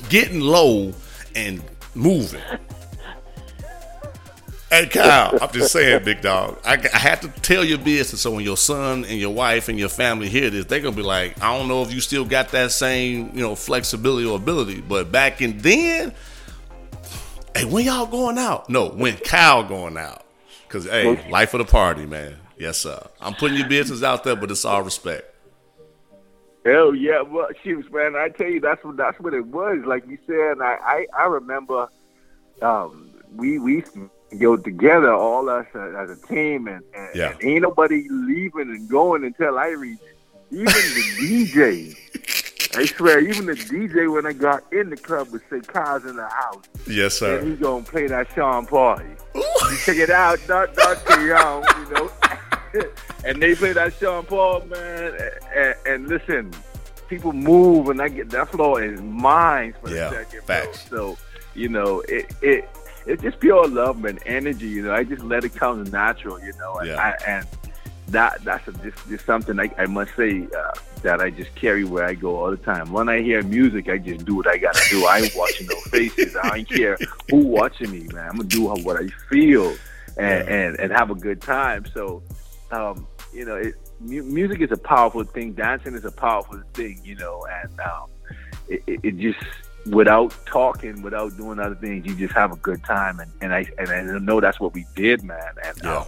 getting 0.10 0.42
low 0.42 0.94
and 1.36 1.62
moving. 1.94 2.42
Hey 4.70 4.88
Kyle, 4.88 5.38
I'm 5.42 5.52
just 5.54 5.72
saying, 5.72 6.04
big 6.04 6.22
dog. 6.22 6.60
I, 6.66 6.74
I 6.94 6.98
had 6.98 7.22
to 7.22 7.30
tell 7.30 7.64
your 7.64 7.78
business 7.78 8.20
so 8.22 8.32
when 8.32 8.44
your 8.44 8.58
son 8.58 9.06
and 9.06 9.18
your 9.18 9.34
wife 9.34 9.70
and 9.70 9.80
your 9.80 9.88
family 9.90 10.28
hear 10.28 10.50
this, 10.50 10.66
they're 10.66 10.82
gonna 10.82 10.96
be 10.96 11.02
like, 11.02 11.42
I 11.42 11.58
don't 11.58 11.70
know 11.70 11.82
if 11.82 11.94
you 11.94 12.02
still 12.02 12.26
got 12.26 12.50
that 12.50 12.74
same, 12.74 13.30
you 13.34 13.42
know, 13.42 13.56
flexibility 13.56 14.26
or 14.28 14.36
ability, 14.36 14.82
but 14.82 15.14
back 15.14 15.42
in 15.42 15.60
then, 15.60 16.14
hey, 17.56 17.66
when 17.66 17.86
y'all 17.86 18.06
going 18.06 18.38
out? 18.38 18.70
No, 18.70 18.90
when 18.90 19.18
Kyle 19.18 19.64
going 19.64 19.98
out, 19.98 20.24
cause 20.70 20.86
hey, 20.86 21.30
life 21.30 21.54
of 21.54 21.60
the 21.60 21.72
party, 21.72 22.06
man. 22.06 22.36
Yes, 22.58 22.78
sir. 22.78 23.02
I'm 23.20 23.34
putting 23.34 23.58
your 23.58 23.68
business 23.68 24.04
out 24.04 24.24
there, 24.24 24.36
but 24.36 24.52
it's 24.52 24.66
all 24.66 24.82
respect. 24.82 25.32
Hell 26.66 26.96
yeah, 26.96 27.22
well, 27.22 27.48
shoot, 27.64 27.92
man. 27.94 28.16
I 28.16 28.30
tell 28.30 28.48
you, 28.48 28.60
that's 28.60 28.84
what 28.84 28.98
that's 28.98 29.20
what 29.20 29.34
it 29.34 29.46
was. 29.46 29.84
Like 29.86 30.08
you 30.08 30.18
said, 30.26 30.62
I 30.62 30.78
I, 30.82 31.08
I 31.18 31.26
remember, 31.26 31.88
um, 32.62 33.12
we 33.36 33.60
we 33.60 33.76
used 33.76 33.94
to 33.94 34.10
go 34.40 34.58
together, 34.58 35.14
all 35.14 35.48
us 35.50 35.68
uh, 35.76 35.80
as 35.98 36.10
a 36.10 36.16
team, 36.28 36.68
and, 36.68 36.84
and, 36.96 37.10
Yeah. 37.16 37.32
and 37.34 37.44
ain't 37.44 37.62
nobody 37.62 38.08
leaving 38.10 38.70
and 38.70 38.90
going 38.90 39.24
until 39.24 39.58
I 39.60 39.68
reach. 39.70 40.00
Even 40.52 40.66
the 40.66 40.72
DJ, 41.52 41.96
I 42.76 42.86
swear, 42.86 43.20
even 43.20 43.46
the 43.46 43.54
DJ 43.54 44.12
when 44.14 44.26
I 44.26 44.34
got 44.34 44.64
in 44.74 44.90
the 44.90 44.98
club 44.98 45.30
would 45.32 45.42
say, 45.50 45.60
"Kyle's 45.62 46.06
in 46.06 46.16
the 46.16 46.28
house," 46.28 46.64
Yes, 46.88 47.16
sir. 47.20 47.40
and 47.40 47.48
he 47.50 47.56
gonna 47.56 47.84
play 47.84 48.08
that 48.08 48.28
Sean 48.34 48.66
Paul. 48.66 49.00
You 49.34 49.46
check 49.86 49.98
it 49.98 50.10
out, 50.10 50.40
not 50.48 50.76
too 50.76 51.26
young, 51.26 51.64
you 51.80 51.94
know. 51.94 52.12
and 53.26 53.42
they 53.42 53.56
play 53.56 53.74
that 53.74 53.94
Sean 53.94 54.24
Paul, 54.26 54.62
man. 54.66 55.18
And, 55.56 55.76
and 55.86 56.08
listen, 56.08 56.52
people 57.08 57.34
move, 57.34 57.90
and 57.90 58.02
I 58.02 58.10
get 58.10 58.30
that 58.32 58.50
floor 58.52 58.84
is 58.84 59.02
mine 59.02 59.74
for 59.82 59.90
Yeah, 59.90 60.10
the 60.10 60.16
second. 60.26 60.44
facts. 60.44 60.90
Bro. 60.90 61.16
So 61.16 61.18
you 61.56 61.70
know, 61.70 62.02
it 62.02 62.34
it 62.42 62.70
it's 63.06 63.22
just 63.22 63.40
pure 63.40 63.68
love 63.68 64.04
and 64.06 64.20
energy. 64.26 64.68
You 64.68 64.84
know, 64.84 64.94
I 64.94 65.04
just 65.04 65.24
let 65.24 65.44
it 65.46 65.56
come 65.56 65.84
natural. 65.86 66.40
You 66.40 66.54
know, 66.60 66.76
and 66.80 66.90
Yeah. 66.90 67.16
I, 67.26 67.30
and 67.30 67.48
that 68.10 68.44
that's 68.44 68.68
a, 68.68 68.72
just, 68.74 69.08
just 69.10 69.26
something 69.26 69.60
I, 69.60 69.72
I 69.78 69.86
must 69.88 70.16
say 70.16 70.48
uh, 70.56 70.72
that 71.06 71.22
I 71.22 71.30
just 71.30 71.54
carry 71.56 71.84
where 71.86 72.04
I 72.06 72.14
go 72.16 72.36
all 72.44 72.52
the 72.52 72.58
time. 72.58 72.92
When 72.92 73.08
I 73.10 73.22
hear 73.22 73.42
music, 73.44 73.88
I 73.90 73.98
just 73.98 74.26
do 74.26 74.36
what 74.36 74.48
I 74.48 74.58
gotta 74.58 74.82
do. 74.90 75.06
I 75.06 75.20
ain't 75.20 75.36
watching 75.44 75.68
no 75.68 75.76
faces. 75.90 76.36
I 76.36 76.50
don't 76.50 76.70
care 76.70 76.98
who 77.30 77.38
watching 77.38 77.92
me, 77.92 78.08
man. 78.14 78.28
I'm 78.30 78.38
gonna 78.38 78.50
do 78.50 78.64
what 78.66 78.98
I 79.02 79.08
feel 79.30 79.70
and 80.18 80.48
Yeah. 80.48 80.56
and, 80.56 80.80
and 80.80 80.92
have 80.92 81.10
a 81.12 81.16
good 81.16 81.42
time. 81.42 81.86
So, 81.94 82.22
um, 82.72 83.08
you 83.34 83.46
know, 83.46 83.56
it, 83.56 83.76
mu- 84.00 84.24
music 84.24 84.62
is 84.62 84.72
a 84.72 84.78
powerful 84.78 85.24
thing. 85.24 85.54
Dancing 85.54 85.94
is 85.94 86.06
a 86.06 86.12
powerful 86.12 86.62
thing. 86.74 87.00
You 87.04 87.16
know, 87.16 87.46
and 87.62 87.80
um, 87.80 88.10
it, 88.68 88.84
it, 88.88 89.00
it 89.04 89.18
just 89.18 89.40
without 89.92 90.34
talking, 90.48 91.04
without 91.04 91.38
doing 91.38 91.60
other 91.60 91.76
things, 91.76 92.06
you 92.08 92.16
just 92.16 92.34
have 92.34 92.52
a 92.52 92.56
good 92.58 92.84
time. 92.84 93.20
And, 93.20 93.32
and 93.42 93.54
I 93.54 93.66
and 93.78 93.90
I 93.90 94.02
know 94.20 94.40
that's 94.42 94.60
what 94.60 94.74
we 94.74 94.86
did, 94.96 95.24
man. 95.24 95.54
And 95.64 95.78
Yeah. 95.84 95.98
um, 95.98 96.06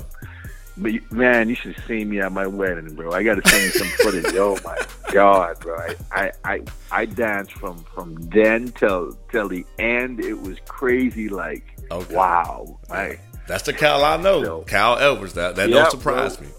but 0.78 0.92
man, 1.12 1.50
you 1.50 1.56
should 1.56 1.76
have 1.76 1.86
seen 1.86 2.10
me 2.10 2.20
at 2.20 2.32
my 2.32 2.48
wedding, 2.48 2.94
bro. 2.96 3.12
I 3.12 3.24
got 3.24 3.44
to 3.44 3.50
send 3.50 3.64
you 3.64 3.70
some 3.72 3.88
footage. 3.88 4.26
Oh 4.36 4.58
my 4.64 4.78
god, 5.12 5.60
bro! 5.60 5.76
I, 5.78 5.96
I 6.12 6.32
I 6.44 6.62
I 6.92 7.06
danced 7.06 7.54
from 7.54 7.84
from 7.96 8.16
then 8.30 8.70
till 8.74 9.18
till 9.32 9.48
the 9.50 9.66
end. 9.80 10.20
It 10.20 10.40
was 10.42 10.58
crazy. 10.68 11.30
Like 11.30 11.64
Okay. 11.92 12.16
wow, 12.16 12.80
like 12.90 13.20
That's 13.48 13.64
the 13.64 13.74
Kyle 13.74 14.04
I 14.04 14.18
know. 14.18 14.44
So- 14.44 14.62
Kyle 14.68 14.98
Edwards. 14.98 15.34
That 15.34 15.56
that 15.56 15.70
yeah, 15.70 15.76
don't 15.76 15.92
surprise 15.92 16.38
bro. 16.38 16.48
me. 16.48 16.54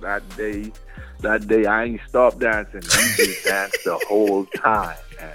That 0.00 0.36
day, 0.36 0.70
that 1.20 1.46
day, 1.48 1.64
I 1.64 1.84
ain't 1.84 2.00
stopped 2.08 2.38
dancing. 2.38 2.82
You 2.82 3.24
just 3.26 3.44
danced 3.44 3.84
the 3.84 3.98
whole 4.08 4.44
time. 4.46 4.96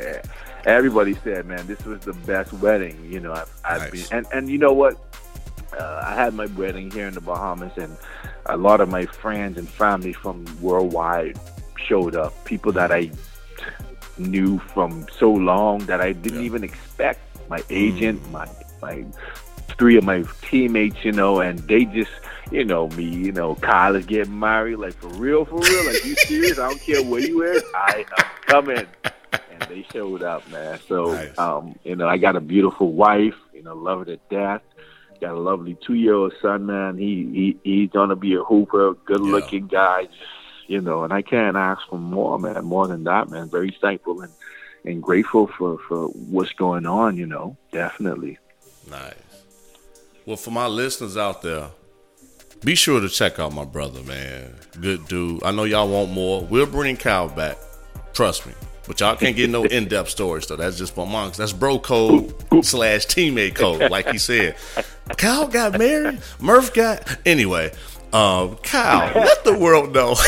Eh, 0.00 0.18
everybody 0.64 1.14
said, 1.24 1.44
"Man, 1.46 1.66
this 1.66 1.84
was 1.84 2.00
the 2.00 2.14
best 2.26 2.52
wedding." 2.54 2.98
You 3.10 3.20
know, 3.20 3.32
I've, 3.32 3.52
I've 3.64 3.92
Nice. 3.92 4.08
been, 4.08 4.18
and 4.18 4.26
and 4.32 4.48
you 4.48 4.56
know 4.56 4.72
what? 4.72 4.96
Uh, 5.78 6.02
I 6.04 6.14
had 6.14 6.34
my 6.34 6.46
wedding 6.46 6.90
here 6.90 7.06
in 7.06 7.14
the 7.14 7.20
Bahamas, 7.20 7.72
and 7.76 7.96
a 8.46 8.56
lot 8.56 8.80
of 8.80 8.88
my 8.88 9.06
friends 9.06 9.56
and 9.58 9.68
family 9.68 10.12
from 10.12 10.44
worldwide 10.60 11.38
showed 11.86 12.16
up. 12.16 12.32
People 12.44 12.72
that 12.72 12.90
I 12.92 13.10
knew 14.18 14.58
from 14.74 15.06
so 15.16 15.30
long 15.32 15.78
that 15.86 16.00
I 16.00 16.12
didn't 16.12 16.40
Yeah. 16.40 16.44
even 16.46 16.64
expect. 16.64 17.20
My 17.48 17.62
agent, 17.70 18.20
my 18.30 18.46
my 18.82 19.04
three 19.78 19.96
of 19.96 20.04
my 20.04 20.24
teammates, 20.42 21.04
you 21.04 21.12
know, 21.12 21.40
and 21.40 21.58
they 21.60 21.84
just, 21.86 22.10
you 22.50 22.64
know, 22.64 22.88
me, 22.90 23.04
you 23.04 23.32
know, 23.32 23.54
Kyle 23.56 23.94
is 23.96 24.04
getting 24.06 24.38
married, 24.38 24.76
like 24.76 24.94
for 24.94 25.08
real, 25.08 25.44
for 25.44 25.58
real. 25.58 25.84
Like 25.86 26.04
you 26.04 26.14
serious? 26.16 26.58
I 26.58 26.68
don't 26.68 26.80
care 26.80 27.02
where 27.02 27.20
you 27.20 27.42
is, 27.42 27.62
I 27.74 28.04
am 28.18 28.26
coming. 28.46 28.86
And 29.32 29.62
they 29.68 29.84
showed 29.92 30.22
up, 30.22 30.48
man. 30.50 30.78
So, 30.88 31.12
Nice. 31.14 31.38
um, 31.38 31.78
you 31.84 31.96
know, 31.96 32.08
I 32.08 32.16
got 32.18 32.36
a 32.36 32.40
beautiful 32.40 32.92
wife, 32.92 33.34
you 33.54 33.62
know, 33.62 33.74
love 33.74 34.00
her 34.00 34.04
to 34.06 34.16
death. 34.30 34.62
Got 35.20 35.34
a 35.34 35.38
lovely 35.38 35.76
two 35.86 35.94
year 35.94 36.14
old 36.14 36.32
son, 36.40 36.66
man. 36.66 36.96
He 36.96 37.26
he 37.32 37.58
he's 37.62 37.90
gonna 37.90 38.16
be 38.16 38.34
a 38.34 38.42
hooper, 38.42 38.94
good 39.04 39.20
looking 39.20 39.66
guy, 39.66 40.08
you 40.66 40.80
know, 40.80 41.04
and 41.04 41.12
I 41.12 41.20
can't 41.20 41.56
ask 41.56 41.82
for 41.88 41.98
more, 41.98 42.38
man, 42.38 42.64
more 42.64 42.86
than 42.86 43.04
that, 43.04 43.28
man. 43.28 43.50
Very 43.50 43.76
thankful 43.80 44.22
and 44.22 44.32
and 44.84 45.02
grateful 45.02 45.46
for 45.46 45.78
for 45.88 46.06
what's 46.06 46.52
going 46.52 46.86
on, 46.86 47.16
you 47.16 47.26
know, 47.26 47.56
definitely. 47.70 48.38
Nice. 48.90 49.14
Well, 50.24 50.36
for 50.36 50.50
my 50.50 50.66
listeners 50.66 51.16
out 51.16 51.42
there, 51.42 51.68
be 52.64 52.74
sure 52.74 53.00
to 53.00 53.08
check 53.08 53.38
out 53.38 53.52
my 53.52 53.64
brother, 53.64 54.02
man. 54.02 54.54
Good 54.80 55.06
dude. 55.06 55.42
I 55.42 55.50
know 55.50 55.64
y'all 55.64 55.88
want 55.88 56.12
more. 56.12 56.42
We'll 56.42 56.66
bring 56.66 56.96
Kyle 56.96 57.28
back. 57.28 57.58
Trust 58.12 58.46
me. 58.46 58.52
But 58.86 59.00
y'all 59.00 59.16
can't 59.16 59.36
get 59.36 59.50
no 59.50 59.64
in 59.76 59.86
depth 59.86 60.10
stories, 60.10 60.46
though. 60.46 60.56
That's 60.56 60.76
just 60.76 60.94
for 60.94 61.06
monks. 61.06 61.36
That's 61.36 61.52
bro 61.52 61.78
code 61.78 62.34
slash 62.64 63.06
teammate 63.06 63.54
code, 63.54 63.90
like 63.90 64.08
he 64.08 64.18
said. 64.18 64.56
Kyle 65.16 65.46
got 65.46 65.78
married. 65.78 66.20
Murph 66.40 66.72
got. 66.74 67.18
Anyway, 67.26 67.72
um, 68.12 68.56
Kyle, 68.56 69.12
let 69.14 69.44
the 69.44 69.56
world 69.56 69.92
know 69.92 70.14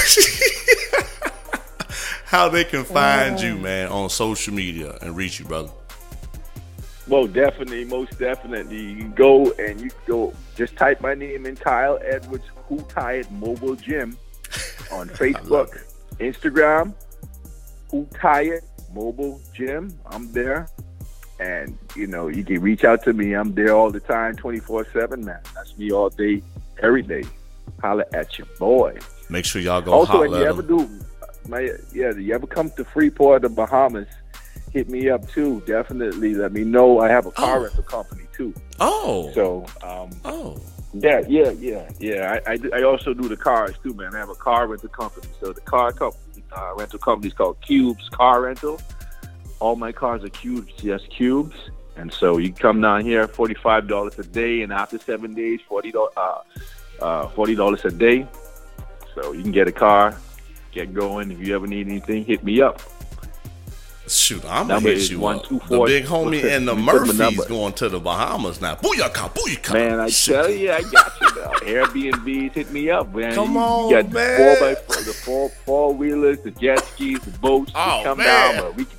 how 2.25 2.49
they 2.49 2.64
can 2.64 2.85
find 2.85 3.40
you, 3.40 3.57
man, 3.57 3.88
on 3.88 4.09
social 4.11 4.55
media 4.55 4.97
and 5.03 5.16
reach 5.16 5.38
you, 5.38 5.45
brother. 5.47 5.71
Well, 7.09 7.27
definitely, 7.27 7.85
most 7.85 8.18
definitely. 8.18 8.81
You 8.81 8.97
can 8.97 9.12
go 9.12 9.51
and 9.53 9.81
you 9.81 9.90
go 10.07 10.33
just 10.57 10.77
type 10.77 11.01
my 11.01 11.14
name 11.14 11.47
in 11.47 11.57
Kyle 11.57 11.99
Edwards 12.03 12.45
Who 12.68 12.81
Tired 12.83 13.31
Mobile 13.33 13.75
Gym 13.75 14.16
on 14.92 15.09
Facebook, 15.21 15.85
Instagram, 16.21 16.95
Who 17.90 18.07
Tired 18.14 18.62
Mobile 18.95 19.40
Gym. 19.53 19.92
I'm 20.07 20.33
there. 20.33 20.68
And 21.40 21.77
you 21.97 22.07
know, 22.07 22.29
you 22.29 22.45
can 22.45 22.61
reach 22.61 22.85
out 22.85 23.03
to 23.05 23.12
me. 23.12 23.33
I'm 23.35 23.55
there 23.55 23.75
all 23.75 23.90
the 23.90 24.01
time, 24.01 24.37
twenty 24.37 24.61
four 24.61 24.87
seven, 24.92 25.25
man. 25.25 25.40
That's 25.55 25.77
me 25.77 25.90
all 25.90 26.09
day, 26.11 26.42
every 26.83 27.03
day. 27.03 27.25
Holler 27.81 28.07
at 28.14 28.38
your 28.38 28.47
boy. 28.59 28.99
Make 29.29 29.45
sure 29.45 29.61
y'all 29.61 29.81
go 29.81 29.92
also, 29.92 30.21
when 30.21 30.31
you 30.31 30.45
ever 30.45 30.62
him. 30.62 30.77
do, 30.77 31.01
my 31.49 31.61
yeah, 31.92 32.12
you 32.12 32.35
ever 32.35 32.47
come 32.47 32.71
to 32.73 32.85
Freeport, 32.85 33.42
the 33.42 33.49
Bahamas, 33.49 34.07
hit 34.73 34.88
me 34.88 35.09
up 35.11 35.29
too. 35.31 35.62
Definitely, 35.66 36.35
let 36.35 36.53
me 36.53 36.64
know. 36.64 37.01
I 37.01 37.09
have 37.09 37.27
a 37.27 37.33
car 37.33 37.59
Oh. 37.59 37.62
rental 37.62 37.83
company 37.85 38.25
too. 38.37 38.55
Oh. 38.79 39.31
So, 39.35 39.66
um, 39.83 40.11
oh. 40.25 40.61
yeah, 40.92 41.23
yeah, 41.27 41.51
yeah, 41.53 41.88
yeah. 41.99 42.40
I, 42.47 42.53
I, 42.53 42.59
I 42.75 42.83
also 42.83 43.14
do 43.14 43.29
the 43.29 43.37
cars 43.37 43.75
too, 43.83 43.95
man. 43.95 44.14
I 44.14 44.18
have 44.18 44.29
a 44.31 44.35
car 44.35 44.66
rental 44.68 44.90
company. 44.90 45.27
So 45.40 45.53
the 45.53 45.61
car 45.62 45.92
company, 45.92 46.45
uh, 46.53 46.75
rental 46.77 46.99
company 46.99 47.29
is 47.29 47.35
called 47.35 47.61
Cubes 47.62 48.09
Car 48.11 48.42
Rental. 48.42 48.81
All 49.62 49.77
my 49.77 49.92
cars 49.92 50.25
are 50.25 50.29
cubes, 50.29 50.72
just 50.79 51.09
cubes. 51.09 51.55
And 51.94 52.12
so 52.12 52.38
you 52.38 52.53
come 52.53 52.81
down 52.81 53.05
here, 53.05 53.29
forty 53.29 53.55
five 53.55 53.87
dollars 53.87 54.18
a 54.18 54.25
day, 54.25 54.62
and 54.62 54.72
after 54.72 54.98
seven 54.98 55.35
days, 55.35 55.61
forty 55.68 55.92
dollars, 55.92 56.14
uh, 56.16 56.40
uh, 57.01 57.29
forty 57.29 57.55
dollars 57.55 57.85
a 57.85 57.92
day. 57.92 58.27
So 59.14 59.31
you 59.31 59.42
can 59.42 59.53
get 59.53 59.68
a 59.68 59.72
car, 59.72 60.16
get 60.72 60.92
going. 60.92 61.31
If 61.31 61.38
you 61.38 61.55
ever 61.55 61.68
need 61.68 61.87
anything, 61.87 62.25
hit 62.25 62.42
me 62.42 62.61
up. 62.61 62.83
Shoot, 64.09 64.44
I'm 64.48 64.66
gonna 64.66 64.81
hit 64.81 65.11
you 65.11 65.20
one, 65.20 65.37
up. 65.37 65.44
two, 65.44 65.61
the 65.68 65.81
big 65.85 66.07
homie 66.07 66.42
and 66.42 66.66
the 66.66 66.75
Let 66.75 66.85
me 66.85 66.90
put 66.90 67.16
my 67.16 67.31
Murphys 67.31 67.44
going 67.46 67.72
to 67.75 67.88
the 67.88 68.01
Bahamas 68.01 68.61
now. 68.61 68.75
Booyaka, 68.75 69.33
booyaka. 69.33 69.75
Man, 69.75 70.01
I 70.01 70.09
Shoot. 70.09 70.33
tell 70.33 70.51
you, 70.51 70.72
I 70.72 70.83
got 70.83 71.20
you. 71.20 71.29
Now. 71.37 71.51
Airbnbs 71.85 72.53
hit 72.53 72.72
me 72.72 72.90
up, 72.90 73.14
man. 73.14 73.33
Come 73.33 73.57
on, 73.57 73.90
you 73.90 74.03
got 74.03 74.11
the 74.11 74.14
man. 74.14 74.37
four 74.38 74.68
by 74.68 74.75
four, 74.75 75.03
the 75.05 75.12
four 75.12 75.48
four 75.64 75.94
wheelers, 75.94 76.40
the 76.40 76.51
jet 76.51 76.85
skis, 76.85 77.20
the 77.20 77.31
boats. 77.38 77.70
Oh, 77.77 78.01
come 78.03 78.18
man. 78.18 78.57
down, 78.57 78.64
but 78.64 78.75
we 78.75 78.87
can 78.87 78.98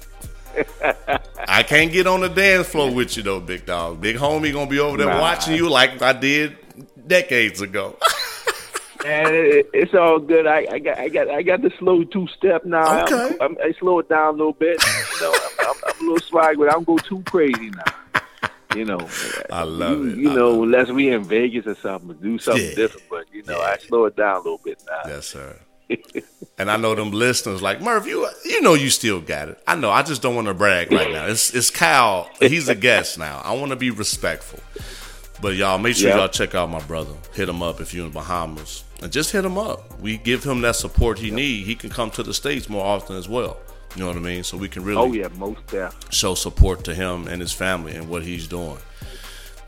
I 1.48 1.64
can't 1.64 1.92
get 1.92 2.08
on 2.08 2.22
the 2.22 2.30
dance 2.30 2.68
floor 2.68 2.92
with 2.92 3.16
you 3.18 3.24
though, 3.24 3.40
big 3.40 3.66
dog. 3.66 4.02
Big 4.02 4.16
homie 4.16 4.52
gonna 4.54 4.70
be 4.70 4.80
over 4.80 4.98
there 4.98 5.08
Nah. 5.08 5.20
watching 5.22 5.56
you 5.56 5.70
like 5.70 6.02
I 6.02 6.14
did 6.14 6.58
decades 7.08 7.62
ago. 7.62 7.98
and 9.06 9.28
it, 9.36 9.70
it's 9.74 9.94
all 9.94 10.20
good. 10.20 10.48
I, 10.48 10.66
I 10.72 10.80
got, 10.80 10.98
I 10.98 11.10
got, 11.10 11.30
I 11.30 11.42
got 11.42 11.62
the 11.62 11.72
slow 11.80 12.04
two 12.06 12.28
step 12.28 12.66
now. 12.66 13.04
Okay. 13.04 13.36
I'm, 13.42 13.52
I'm, 13.52 13.58
I 13.64 13.74
slow 13.80 14.00
it 14.00 14.10
down 14.10 14.36
a 14.36 14.38
little 14.38 14.54
bit. 14.54 14.82
You 14.82 15.22
know, 15.22 15.34
I'm, 15.34 15.68
I'm, 15.70 15.76
I'm 15.88 16.00
a 16.00 16.04
little 16.12 16.28
swag, 16.28 16.58
but 16.58 16.70
I 16.70 16.72
don't 16.72 16.88
go 16.88 16.98
too 16.98 17.22
crazy 17.24 17.70
now. 17.70 17.84
You 18.76 18.86
know, 18.86 19.08
I 19.52 19.64
love 19.64 20.00
you, 20.00 20.10
it. 20.10 20.18
You 20.18 20.32
I 20.32 20.36
know, 20.36 20.50
love 20.52 20.60
it. 20.60 20.64
unless 20.64 20.90
we 20.90 21.10
in 21.12 21.24
Vegas 21.26 21.68
or 21.68 21.76
something, 21.76 22.18
do 22.18 22.40
something 22.40 22.70
Yeah. 22.70 22.76
different. 22.76 23.08
But 23.10 23.26
you 23.32 23.44
know, 23.44 23.60
Yeah. 23.60 23.66
I 23.66 23.78
slow 23.78 24.06
it 24.06 24.16
down 24.16 24.38
a 24.38 24.40
little 24.40 24.62
bit 24.64 24.82
now. 24.88 25.02
yes, 25.12 25.28
sir. 25.28 25.60
And 26.58 26.70
I 26.72 26.78
know 26.78 26.96
them 26.96 27.12
listeners 27.12 27.62
like 27.62 27.82
Murph, 27.82 28.06
you 28.08 28.28
you 28.46 28.62
know 28.62 28.74
you 28.74 28.90
still 28.90 29.20
got 29.22 29.50
it. 29.50 29.60
I 29.68 29.76
know. 29.76 29.90
I 29.92 30.04
just 30.04 30.22
don't 30.22 30.36
want 30.36 30.48
to 30.48 30.54
brag 30.54 30.92
right 30.92 31.12
now. 31.12 31.26
It's 31.28 31.54
it's 31.54 31.70
Kyle. 31.70 32.30
He's 32.40 32.70
a 32.70 32.76
guest 32.76 33.18
now. 33.18 33.42
I 33.44 33.54
want 33.54 33.72
to 33.72 33.76
be 33.76 33.90
respectful. 33.92 34.60
But 35.42 35.56
y'all 35.56 35.78
make 35.78 35.96
sure 35.96 36.10
Yep. 36.10 36.18
y'all 36.18 36.28
check 36.30 36.56
out 36.56 36.70
my 36.70 36.80
brother. 36.82 37.14
Hit 37.34 37.50
him 37.50 37.62
up 37.62 37.82
if 37.82 37.94
you're 37.94 38.06
in 38.06 38.12
Bahamas, 38.12 38.84
and 39.02 39.12
just 39.12 39.32
hit 39.32 39.44
him 39.44 39.58
up. 39.58 40.00
We 40.00 40.18
give 40.18 40.44
him 40.44 40.62
that 40.62 40.76
support 40.78 41.20
he 41.20 41.32
need. 41.32 41.66
He 41.66 41.76
can 41.76 41.90
come 41.90 42.10
to 42.12 42.24
the 42.24 42.34
states 42.34 42.70
more 42.70 42.86
often 42.86 43.18
as 43.18 43.28
well. 43.28 43.58
You 43.96 44.02
know 44.02 44.08
what 44.08 44.16
I 44.16 44.22
mean? 44.22 44.44
So 44.44 44.58
we 44.58 44.70
can 44.70 44.84
really 44.84 44.98
Oh 45.02 45.12
yeah, 45.12 45.28
most 45.36 45.66
definitely. 45.68 46.08
show 46.12 46.34
support 46.36 46.84
to 46.86 46.96
him 46.96 47.28
and 47.28 47.42
his 47.42 47.52
family 47.52 47.94
and 47.94 48.08
what 48.10 48.24
he's 48.24 48.48
doing. 48.48 48.78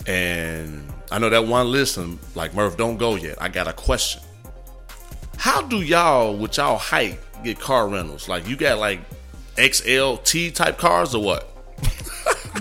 And 0.07 0.87
I 1.11 1.19
know 1.19 1.29
that 1.29 1.45
one 1.47 1.71
listen, 1.71 2.19
like 2.35 2.53
Murph, 2.53 2.77
don't 2.77 2.97
go 2.97 3.15
yet. 3.15 3.41
I 3.41 3.49
got 3.49 3.67
a 3.67 3.73
question. 3.73 4.21
How 5.37 5.61
do 5.61 5.81
y'all, 5.81 6.35
with 6.35 6.57
y'all 6.57 6.77
height, 6.77 7.19
get 7.43 7.59
car 7.59 7.87
rentals? 7.87 8.27
Like 8.27 8.47
you 8.47 8.55
got 8.55 8.79
like 8.79 8.99
XLT 9.55 10.53
type 10.53 10.77
cars 10.77 11.13
or 11.15 11.23
what? 11.23 11.51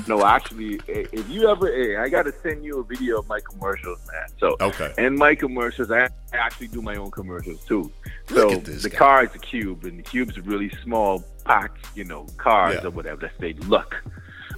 No, 0.08 0.26
actually, 0.26 0.80
if 0.88 1.28
you 1.30 1.48
ever, 1.48 1.68
eh, 1.72 2.02
I 2.02 2.08
got 2.08 2.24
to 2.24 2.32
send 2.42 2.64
you 2.64 2.80
a 2.80 2.84
video 2.84 3.20
of 3.20 3.28
my 3.28 3.38
commercials, 3.48 4.00
man. 4.12 4.26
So, 4.40 4.56
Okay. 4.60 4.92
and 4.98 5.16
my 5.16 5.36
commercials, 5.36 5.90
I 5.92 6.08
actually 6.32 6.66
do 6.66 6.82
my 6.82 6.96
own 6.96 7.12
commercials 7.12 7.64
too. 7.64 7.92
So 8.28 8.56
the 8.56 8.90
guy. 8.90 8.98
car 8.98 9.24
is 9.24 9.30
a 9.36 9.38
cube, 9.38 9.84
and 9.84 9.96
the 9.96 10.02
cube's 10.02 10.36
a 10.36 10.42
really 10.42 10.68
small, 10.82 11.22
packed, 11.44 11.86
you 11.94 12.02
know, 12.04 12.26
cars 12.38 12.80
Yeah. 12.82 12.88
or 12.88 12.90
whatever 12.90 13.20
that 13.20 13.38
they 13.38 13.52
look. 13.52 13.94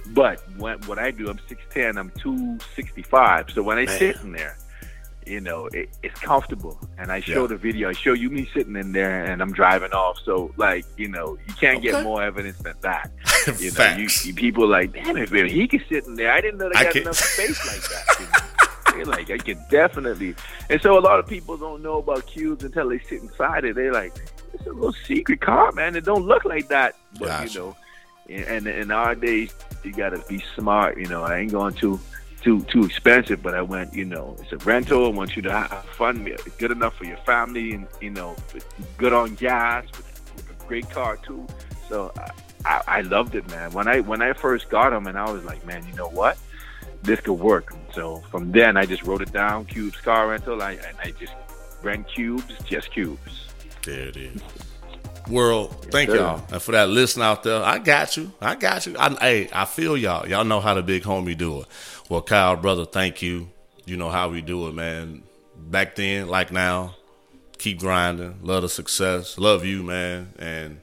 But 0.07 0.41
when, 0.57 0.79
what 0.81 0.97
I 0.97 1.11
do, 1.11 1.29
I'm 1.29 1.37
6'10", 1.47 1.97
I'm 1.99 2.09
265. 2.19 3.51
So 3.51 3.61
when 3.61 3.77
I 3.77 3.85
Man. 3.85 3.99
sit 3.99 4.15
in 4.23 4.31
there, 4.31 4.57
you 5.27 5.41
know, 5.41 5.67
it, 5.67 5.89
it's 6.03 6.19
comfortable. 6.19 6.79
And 6.97 7.11
I 7.11 7.19
show 7.19 7.41
Yeah. 7.41 7.47
the 7.47 7.57
video. 7.57 7.89
I 7.89 7.93
show 7.93 8.13
you 8.13 8.29
me 8.29 8.49
sitting 8.53 8.75
in 8.75 8.91
there, 8.93 9.25
and 9.25 9.41
I'm 9.41 9.51
driving 9.53 9.91
off. 9.91 10.17
So 10.23 10.51
like, 10.57 10.85
you 10.97 11.07
know, 11.09 11.37
you 11.47 11.53
can't 11.55 11.77
Okay. 11.79 11.91
get 11.91 12.03
more 12.03 12.23
evidence 12.23 12.57
than 12.59 12.75
that. 12.81 13.11
You 13.59 13.71
know, 13.71 13.95
you, 13.95 14.09
you 14.25 14.33
people 14.33 14.67
like, 14.67 14.91
damn 14.91 15.15
it, 15.15 15.31
man, 15.31 15.47
he 15.47 15.69
could 15.69 15.83
sit 15.87 16.05
in 16.05 16.15
there. 16.15 16.33
I 16.33 16.41
didn't 16.41 16.57
know 16.59 16.69
they 16.73 16.79
I 16.79 16.83
got 16.83 16.93
can- 16.93 17.01
enough 17.03 17.15
space 17.15 17.65
like 17.65 17.81
that. 17.89 18.19
You 18.19 18.25
know? 18.25 18.95
They're 19.05 19.05
like, 19.05 19.31
I 19.31 19.37
could 19.37 19.59
definitely. 19.69 20.35
And 20.69 20.81
so 20.81 20.97
a 20.97 20.99
lot 20.99 21.19
of 21.19 21.27
people 21.27 21.55
don't 21.55 21.81
know 21.81 21.99
about 21.99 22.25
cubes 22.27 22.63
until 22.65 22.89
they 22.89 22.99
sit 22.99 23.21
inside 23.21 23.63
it. 23.63 23.75
They're 23.75 23.93
like, 23.93 24.13
it's 24.53 24.65
a 24.65 24.71
little 24.71 24.91
secret 25.05 25.39
car, 25.39 25.71
man. 25.71 25.95
It 25.95 26.03
don't 26.03 26.25
look 26.25 26.43
like 26.45 26.67
that. 26.69 26.95
But 27.19 27.27
Gotcha. 27.27 27.53
you 27.53 27.59
know, 28.39 28.43
and 28.49 28.67
in 28.67 28.91
our 28.91 29.15
days, 29.15 29.53
you 29.83 29.93
got 29.93 30.09
to 30.09 30.21
be 30.27 30.43
smart. 30.55 30.97
You 30.97 31.07
know, 31.07 31.23
I 31.23 31.37
ain't 31.37 31.51
going 31.51 31.73
too 31.75 31.99
too 32.47 32.61
too 32.61 32.85
expensive, 32.85 33.43
but 33.43 33.53
I 33.53 33.61
went. 33.61 33.93
You 33.93 34.05
know, 34.05 34.37
it's 34.39 34.53
a 34.53 34.57
rental. 34.57 35.05
I 35.05 35.09
want 35.09 35.35
you 35.35 35.41
to 35.41 35.51
have 35.51 35.83
fun. 35.97 36.25
It's 36.25 36.47
good 36.55 36.71
enough 36.71 36.95
for 36.95 37.03
your 37.03 37.17
family, 37.17 37.73
and 37.73 37.87
you 37.99 38.09
know, 38.09 38.37
good 38.97 39.11
on 39.11 39.35
gas. 39.35 39.83
A 40.37 40.65
great 40.65 40.89
car 40.89 41.17
too. 41.17 41.45
So 41.89 42.13
I, 42.17 42.31
I, 42.63 42.81
I 42.87 43.01
loved 43.01 43.35
it, 43.35 43.45
man. 43.49 43.71
When 43.73 43.89
I 43.89 43.99
when 43.99 44.21
I 44.21 44.31
first 44.31 44.69
got 44.69 44.91
them, 44.91 45.07
and 45.07 45.17
I 45.17 45.29
was 45.29 45.43
like, 45.43 45.65
man, 45.65 45.85
you 45.89 45.93
know 45.95 46.07
what? 46.07 46.37
This 47.03 47.19
could 47.19 47.33
work. 47.33 47.75
So 47.91 48.23
from 48.31 48.53
then, 48.53 48.77
I 48.77 48.85
just 48.85 49.03
wrote 49.03 49.21
it 49.21 49.33
down. 49.33 49.65
Cubes 49.65 49.99
car 49.99 50.29
rental. 50.29 50.61
I 50.61 50.71
and 50.71 50.97
I 51.03 51.11
just 51.11 51.33
rent 51.83 52.07
cubes, 52.07 52.53
just 52.63 52.91
cubes. 52.91 53.49
There 53.83 54.07
it 54.07 54.15
is. 54.15 54.41
World, 55.29 55.91
thank 55.91 56.09
sir. 56.09 56.17
y'all. 56.17 56.41
And 56.51 56.61
for 56.61 56.71
that 56.71 56.89
listen 56.89 57.21
out 57.21 57.43
there, 57.43 57.61
I 57.61 57.79
got 57.79 58.15
you. 58.17 58.31
I 58.41 58.55
got 58.55 58.85
you. 58.85 58.95
I, 58.97 59.09
hey, 59.19 59.49
I 59.51 59.65
feel 59.65 59.97
y'all. 59.97 60.27
Y'all 60.27 60.45
know 60.45 60.59
how 60.59 60.73
the 60.73 60.81
big 60.81 61.03
homie 61.03 61.37
do 61.37 61.61
it. 61.61 61.67
Well, 62.09 62.21
Kyle, 62.21 62.55
brother, 62.55 62.85
thank 62.85 63.21
you. 63.21 63.49
You 63.85 63.97
know 63.97 64.09
how 64.09 64.29
we 64.29 64.41
do 64.41 64.67
it, 64.67 64.73
man. 64.73 65.23
Back 65.55 65.95
then, 65.95 66.27
like 66.27 66.51
now, 66.51 66.95
keep 67.57 67.79
grinding. 67.79 68.39
Love 68.41 68.61
the 68.61 68.69
success. 68.69 69.37
Love 69.37 69.65
you, 69.65 69.83
man. 69.83 70.33
And 70.39 70.81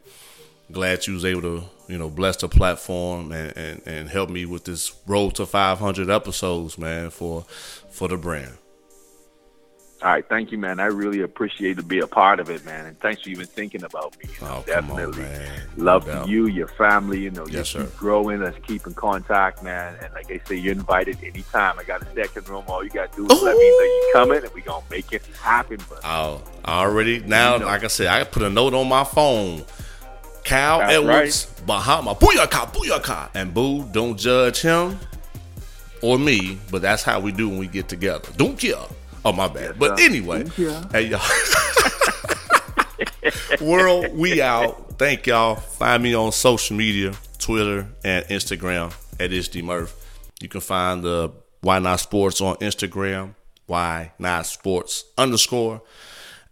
glad 0.72 1.06
you 1.06 1.14
was 1.14 1.24
able 1.24 1.42
to, 1.42 1.62
you 1.88 1.98
know, 1.98 2.10
bless 2.10 2.36
the 2.36 2.48
platform 2.48 3.32
and, 3.32 3.56
and, 3.56 3.82
and 3.86 4.08
help 4.08 4.30
me 4.30 4.44
with 4.46 4.64
this 4.64 4.94
road 5.06 5.34
to 5.36 5.46
500 5.46 6.10
episodes, 6.10 6.78
man, 6.78 7.10
for 7.10 7.42
for 7.90 8.08
the 8.08 8.16
brand. 8.16 8.58
All 10.04 10.10
right, 10.10 10.28
thank 10.28 10.52
you, 10.52 10.58
man. 10.58 10.80
I 10.80 10.84
really 10.84 11.22
appreciate 11.22 11.78
to 11.78 11.82
be 11.82 12.00
a 12.00 12.06
part 12.06 12.38
of 12.38 12.50
it, 12.50 12.62
man. 12.66 12.84
And 12.84 13.00
thanks 13.00 13.22
for 13.22 13.30
even 13.30 13.46
thinking 13.46 13.84
about 13.84 14.14
me. 14.22 14.28
You 14.34 14.46
know, 14.46 14.52
Oh, 14.52 14.56
on, 14.58 14.64
definitely. 14.66 15.22
man. 15.22 15.62
Love 15.78 16.28
you, 16.28 16.46
your 16.46 16.68
family. 16.68 17.20
You 17.20 17.30
know, 17.30 17.46
Yes, 17.46 17.70
just 17.72 17.86
keep 17.88 17.96
growing. 17.96 18.42
Let's 18.42 18.58
keep 18.66 18.86
in 18.86 18.92
contact, 18.92 19.62
man. 19.62 19.96
And 20.02 20.12
like 20.12 20.30
I 20.30 20.42
say, 20.46 20.56
you're 20.56 20.74
invited 20.74 21.16
anytime. 21.24 21.78
I 21.78 21.84
got 21.84 22.02
a 22.02 22.14
second 22.14 22.46
room. 22.50 22.64
All 22.68 22.84
you 22.84 22.90
got 22.90 23.12
to 23.12 23.16
do 23.16 23.24
is 23.34 23.42
let 23.42 23.56
me 23.56 23.62
know 23.62 23.84
you 23.84 24.02
oh! 24.04 24.10
coming, 24.12 24.44
and 24.44 24.52
we 24.52 24.60
gonna 24.60 24.84
make 24.90 25.10
it 25.14 25.24
happen. 25.40 25.78
But 25.88 26.00
Oh, 26.04 26.42
already 26.66 27.20
now, 27.20 27.54
You 27.54 27.60
know. 27.60 27.66
like 27.66 27.84
I 27.84 27.86
said, 27.86 28.08
I 28.08 28.24
put 28.24 28.42
a 28.42 28.50
note 28.50 28.74
on 28.74 28.86
my 28.86 29.04
phone. 29.04 29.64
Cal 30.44 30.80
That's 30.80 30.92
Edwards, 30.92 31.46
Bahama, 31.66 32.14
booyaka, 32.14 32.70
booyaka, 32.74 33.30
and 33.34 33.54
boo, 33.54 33.84
don't 33.90 34.18
judge 34.18 34.60
him 34.60 34.98
or 36.02 36.18
me, 36.18 36.58
but 36.70 36.82
that's 36.82 37.02
how 37.02 37.20
we 37.20 37.32
do 37.32 37.48
when 37.48 37.56
we 37.56 37.66
get 37.68 37.88
together. 37.88 38.28
Don't 38.36 38.58
care. 38.58 38.74
Oh 39.24 39.32
my 39.32 39.48
bad. 39.48 39.78
but 39.78 39.98
anyway, 40.00 40.44
Don't 40.44 40.92
hey 40.92 41.08
y'all. 41.08 41.20
World, 43.60 44.14
we 44.14 44.42
out. 44.42 44.98
Thank 44.98 45.26
y'all. 45.26 45.54
Find 45.56 46.02
me 46.02 46.14
on 46.14 46.32
social 46.32 46.76
media, 46.76 47.14
Twitter 47.38 47.86
and 48.04 48.24
Instagram 48.26 48.92
at 49.18 49.64
Murph. 49.64 49.94
You 50.40 50.48
can 50.48 50.60
find 50.60 51.02
the 51.02 51.32
Why 51.62 51.78
Not 51.78 52.00
Sports 52.00 52.40
on 52.40 52.56
Instagram, 52.56 53.34
Why 53.66 54.12
Not 54.18 54.46
Sports 54.46 55.04
underscore. 55.16 55.80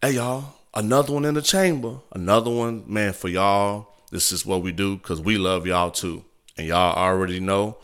Hey 0.00 0.12
y'all, 0.12 0.54
another 0.74 1.12
one 1.12 1.24
in 1.26 1.34
the 1.34 1.42
chamber. 1.42 1.98
Another 2.12 2.50
one, 2.50 2.84
man, 2.86 3.12
for 3.12 3.28
y'all. 3.28 3.88
This 4.10 4.32
is 4.32 4.44
what 4.46 4.62
we 4.62 4.72
do 4.72 4.96
because 4.96 5.20
we 5.20 5.36
love 5.38 5.66
y'all 5.66 5.90
too. 5.90 6.24
And 6.56 6.66
y'all 6.66 6.96
already 6.96 7.40
know 7.40 7.78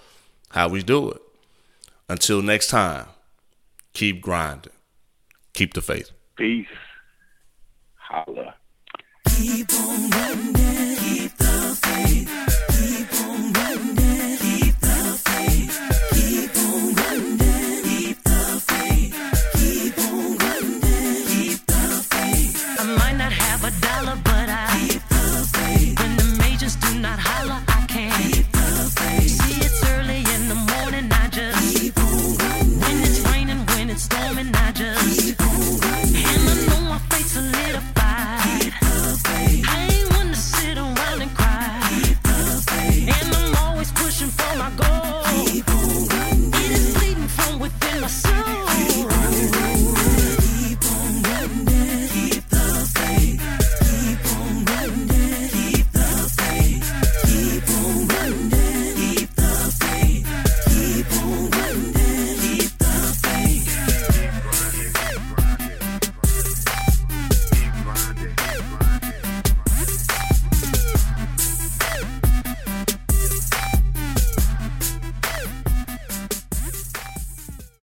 how 0.51 0.69
we 0.69 0.83
do 0.83 1.11
it. 1.11 1.21
Until 2.09 2.41
next 2.43 2.69
time, 2.69 3.07
keep 3.93 4.21
grinding. 4.23 4.73
Keep 5.55 5.75
the 5.75 5.83
faith. 5.83 6.11
Peace. 6.37 6.67
Holla. 7.95 8.55
Keep 9.27 9.71
on 9.73 10.11
running, 10.11 10.97
keep 10.97 11.37
the 11.37 11.77
faith. 11.83 12.29
I 22.81 22.85
might 22.97 23.17
not 23.17 23.33
have 23.33 23.65
a 23.65 23.71
dollar, 23.81 24.17
but 24.23 24.38